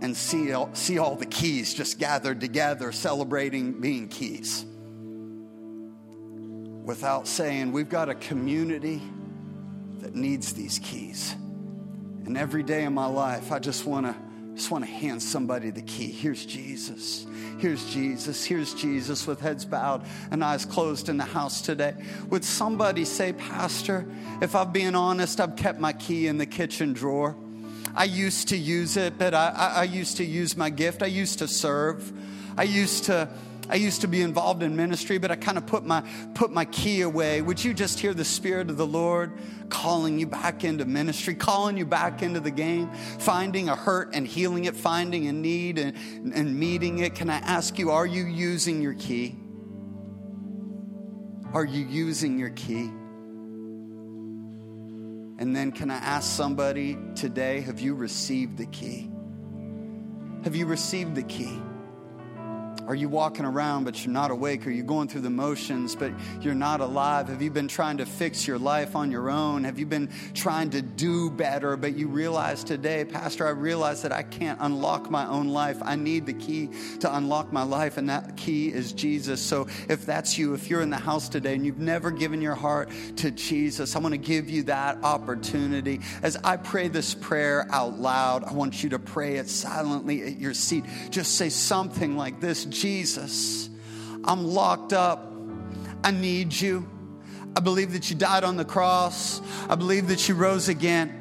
and 0.00 0.16
see 0.16 0.52
all, 0.52 0.74
see 0.74 0.98
all 0.98 1.14
the 1.14 1.26
keys 1.26 1.72
just 1.72 1.98
gathered 2.00 2.40
together 2.40 2.90
celebrating 2.90 3.80
being 3.80 4.08
keys 4.08 4.66
without 6.84 7.28
saying 7.28 7.70
we've 7.70 7.88
got 7.88 8.08
a 8.08 8.14
community 8.16 9.00
that 10.02 10.14
needs 10.14 10.52
these 10.52 10.78
keys. 10.80 11.34
And 12.26 12.36
every 12.36 12.62
day 12.62 12.84
in 12.84 12.92
my 12.92 13.06
life, 13.06 13.50
I 13.50 13.58
just 13.58 13.86
want 13.86 14.06
to 14.06 14.14
just 14.54 14.70
want 14.70 14.84
to 14.84 14.90
hand 14.90 15.22
somebody 15.22 15.70
the 15.70 15.80
key. 15.80 16.10
Here's 16.10 16.44
Jesus. 16.44 17.26
Here's 17.58 17.90
Jesus. 17.90 18.44
Here's 18.44 18.74
Jesus 18.74 19.26
with 19.26 19.40
heads 19.40 19.64
bowed 19.64 20.04
and 20.30 20.44
eyes 20.44 20.66
closed 20.66 21.08
in 21.08 21.16
the 21.16 21.24
house 21.24 21.62
today. 21.62 21.94
Would 22.28 22.44
somebody 22.44 23.06
say, 23.06 23.32
Pastor, 23.32 24.06
if 24.42 24.54
I'm 24.54 24.70
being 24.70 24.94
honest, 24.94 25.40
I've 25.40 25.56
kept 25.56 25.80
my 25.80 25.94
key 25.94 26.26
in 26.26 26.36
the 26.36 26.44
kitchen 26.44 26.92
drawer. 26.92 27.34
I 27.94 28.04
used 28.04 28.48
to 28.48 28.58
use 28.58 28.98
it, 28.98 29.16
but 29.16 29.32
I, 29.32 29.48
I, 29.48 29.66
I 29.68 29.82
used 29.84 30.18
to 30.18 30.24
use 30.24 30.54
my 30.54 30.68
gift. 30.68 31.02
I 31.02 31.06
used 31.06 31.38
to 31.38 31.48
serve. 31.48 32.12
I 32.58 32.64
used 32.64 33.04
to 33.04 33.30
I 33.68 33.76
used 33.76 34.00
to 34.00 34.08
be 34.08 34.22
involved 34.22 34.62
in 34.62 34.74
ministry, 34.76 35.18
but 35.18 35.30
I 35.30 35.36
kind 35.36 35.56
of 35.56 35.66
put 35.66 35.84
my 35.84 36.02
put 36.34 36.50
my 36.50 36.64
key 36.64 37.02
away. 37.02 37.42
Would 37.42 37.64
you 37.64 37.72
just 37.72 38.00
hear 38.00 38.12
the 38.12 38.24
Spirit 38.24 38.70
of 38.70 38.76
the 38.76 38.86
Lord 38.86 39.32
calling 39.68 40.18
you 40.18 40.26
back 40.26 40.64
into 40.64 40.84
ministry, 40.84 41.34
calling 41.34 41.76
you 41.76 41.86
back 41.86 42.22
into 42.22 42.40
the 42.40 42.50
game, 42.50 42.90
finding 43.18 43.68
a 43.68 43.76
hurt 43.76 44.10
and 44.14 44.26
healing 44.26 44.64
it, 44.64 44.74
finding 44.76 45.28
a 45.28 45.32
need 45.32 45.78
and, 45.78 45.96
and 46.34 46.58
meeting 46.58 46.98
it? 46.98 47.14
Can 47.14 47.30
I 47.30 47.38
ask 47.38 47.78
you, 47.78 47.90
are 47.90 48.06
you 48.06 48.24
using 48.24 48.82
your 48.82 48.94
key? 48.94 49.36
Are 51.54 51.64
you 51.64 51.84
using 51.86 52.38
your 52.38 52.50
key? 52.50 52.90
And 55.38 55.56
then, 55.56 55.72
can 55.72 55.90
I 55.90 55.96
ask 55.96 56.30
somebody 56.30 56.96
today, 57.14 57.60
have 57.62 57.80
you 57.80 57.94
received 57.94 58.58
the 58.58 58.66
key? 58.66 59.10
Have 60.44 60.56
you 60.56 60.66
received 60.66 61.14
the 61.14 61.22
key? 61.22 61.60
Are 62.86 62.94
you 62.94 63.08
walking 63.08 63.44
around 63.44 63.84
but 63.84 64.04
you're 64.04 64.12
not 64.12 64.30
awake? 64.30 64.66
Are 64.66 64.70
you 64.70 64.82
going 64.82 65.08
through 65.08 65.20
the 65.20 65.30
motions 65.30 65.94
but 65.94 66.12
you're 66.40 66.54
not 66.54 66.80
alive? 66.80 67.28
Have 67.28 67.40
you 67.40 67.50
been 67.50 67.68
trying 67.68 67.98
to 67.98 68.06
fix 68.06 68.46
your 68.46 68.58
life 68.58 68.96
on 68.96 69.10
your 69.10 69.30
own? 69.30 69.64
Have 69.64 69.78
you 69.78 69.86
been 69.86 70.10
trying 70.34 70.70
to 70.70 70.82
do 70.82 71.30
better 71.30 71.76
but 71.76 71.96
you 71.96 72.08
realize 72.08 72.64
today, 72.64 73.04
Pastor, 73.04 73.46
I 73.46 73.50
realize 73.50 74.02
that 74.02 74.12
I 74.12 74.22
can't 74.22 74.58
unlock 74.60 75.10
my 75.10 75.26
own 75.26 75.48
life. 75.48 75.78
I 75.82 75.96
need 75.96 76.26
the 76.26 76.32
key 76.32 76.70
to 77.00 77.16
unlock 77.16 77.52
my 77.52 77.62
life, 77.62 77.96
and 77.96 78.08
that 78.08 78.36
key 78.36 78.68
is 78.68 78.92
Jesus. 78.92 79.40
So 79.40 79.68
if 79.88 80.04
that's 80.04 80.36
you, 80.38 80.54
if 80.54 80.68
you're 80.68 80.82
in 80.82 80.90
the 80.90 80.96
house 80.96 81.28
today 81.28 81.54
and 81.54 81.64
you've 81.64 81.78
never 81.78 82.10
given 82.10 82.42
your 82.42 82.54
heart 82.54 82.90
to 83.16 83.30
Jesus, 83.30 83.94
I 83.94 84.00
want 84.00 84.12
to 84.12 84.18
give 84.18 84.50
you 84.50 84.64
that 84.64 85.02
opportunity. 85.04 86.00
As 86.22 86.36
I 86.42 86.56
pray 86.56 86.88
this 86.88 87.14
prayer 87.14 87.66
out 87.70 87.98
loud, 87.98 88.44
I 88.44 88.52
want 88.52 88.82
you 88.82 88.90
to 88.90 88.98
pray 88.98 89.36
it 89.36 89.48
silently 89.48 90.22
at 90.22 90.38
your 90.38 90.54
seat. 90.54 90.84
Just 91.10 91.36
say 91.36 91.48
something 91.48 92.16
like 92.16 92.40
this 92.40 92.64
Jesus, 92.72 93.68
I'm 94.24 94.44
locked 94.44 94.92
up. 94.92 95.32
I 96.04 96.10
need 96.10 96.52
you. 96.52 96.88
I 97.54 97.60
believe 97.60 97.92
that 97.92 98.10
you 98.10 98.16
died 98.16 98.44
on 98.44 98.56
the 98.56 98.64
cross. 98.64 99.40
I 99.68 99.74
believe 99.74 100.08
that 100.08 100.28
you 100.28 100.34
rose 100.34 100.68
again. 100.68 101.18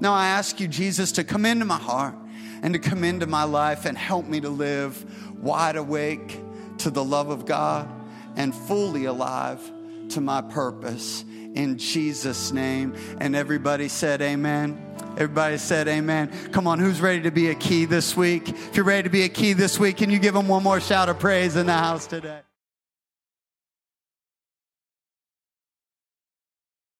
Now 0.00 0.14
I 0.14 0.26
ask 0.28 0.60
you, 0.60 0.68
Jesus, 0.68 1.12
to 1.12 1.24
come 1.24 1.44
into 1.44 1.64
my 1.64 1.78
heart 1.78 2.14
and 2.62 2.74
to 2.74 2.78
come 2.78 3.04
into 3.04 3.26
my 3.26 3.44
life 3.44 3.84
and 3.84 3.96
help 3.96 4.26
me 4.26 4.40
to 4.40 4.48
live 4.48 5.04
wide 5.42 5.76
awake 5.76 6.40
to 6.78 6.90
the 6.90 7.04
love 7.04 7.30
of 7.30 7.46
God 7.46 7.88
and 8.36 8.54
fully 8.54 9.06
alive 9.06 9.60
to 10.10 10.20
my 10.20 10.40
purpose 10.40 11.24
in 11.54 11.78
Jesus' 11.78 12.52
name. 12.52 12.94
And 13.20 13.34
everybody 13.34 13.88
said, 13.88 14.22
Amen. 14.22 14.85
Everybody 15.16 15.56
said 15.56 15.88
amen. 15.88 16.30
Come 16.52 16.66
on, 16.66 16.78
who's 16.78 17.00
ready 17.00 17.22
to 17.22 17.30
be 17.30 17.48
a 17.48 17.54
key 17.54 17.86
this 17.86 18.16
week? 18.16 18.50
If 18.50 18.76
you're 18.76 18.84
ready 18.84 19.04
to 19.04 19.08
be 19.08 19.22
a 19.22 19.28
key 19.28 19.54
this 19.54 19.78
week, 19.78 19.96
can 19.96 20.10
you 20.10 20.18
give 20.18 20.34
them 20.34 20.46
one 20.46 20.62
more 20.62 20.78
shout 20.78 21.08
of 21.08 21.18
praise 21.18 21.56
in 21.56 21.66
the 21.66 21.72
house 21.72 22.06
today? 22.06 22.40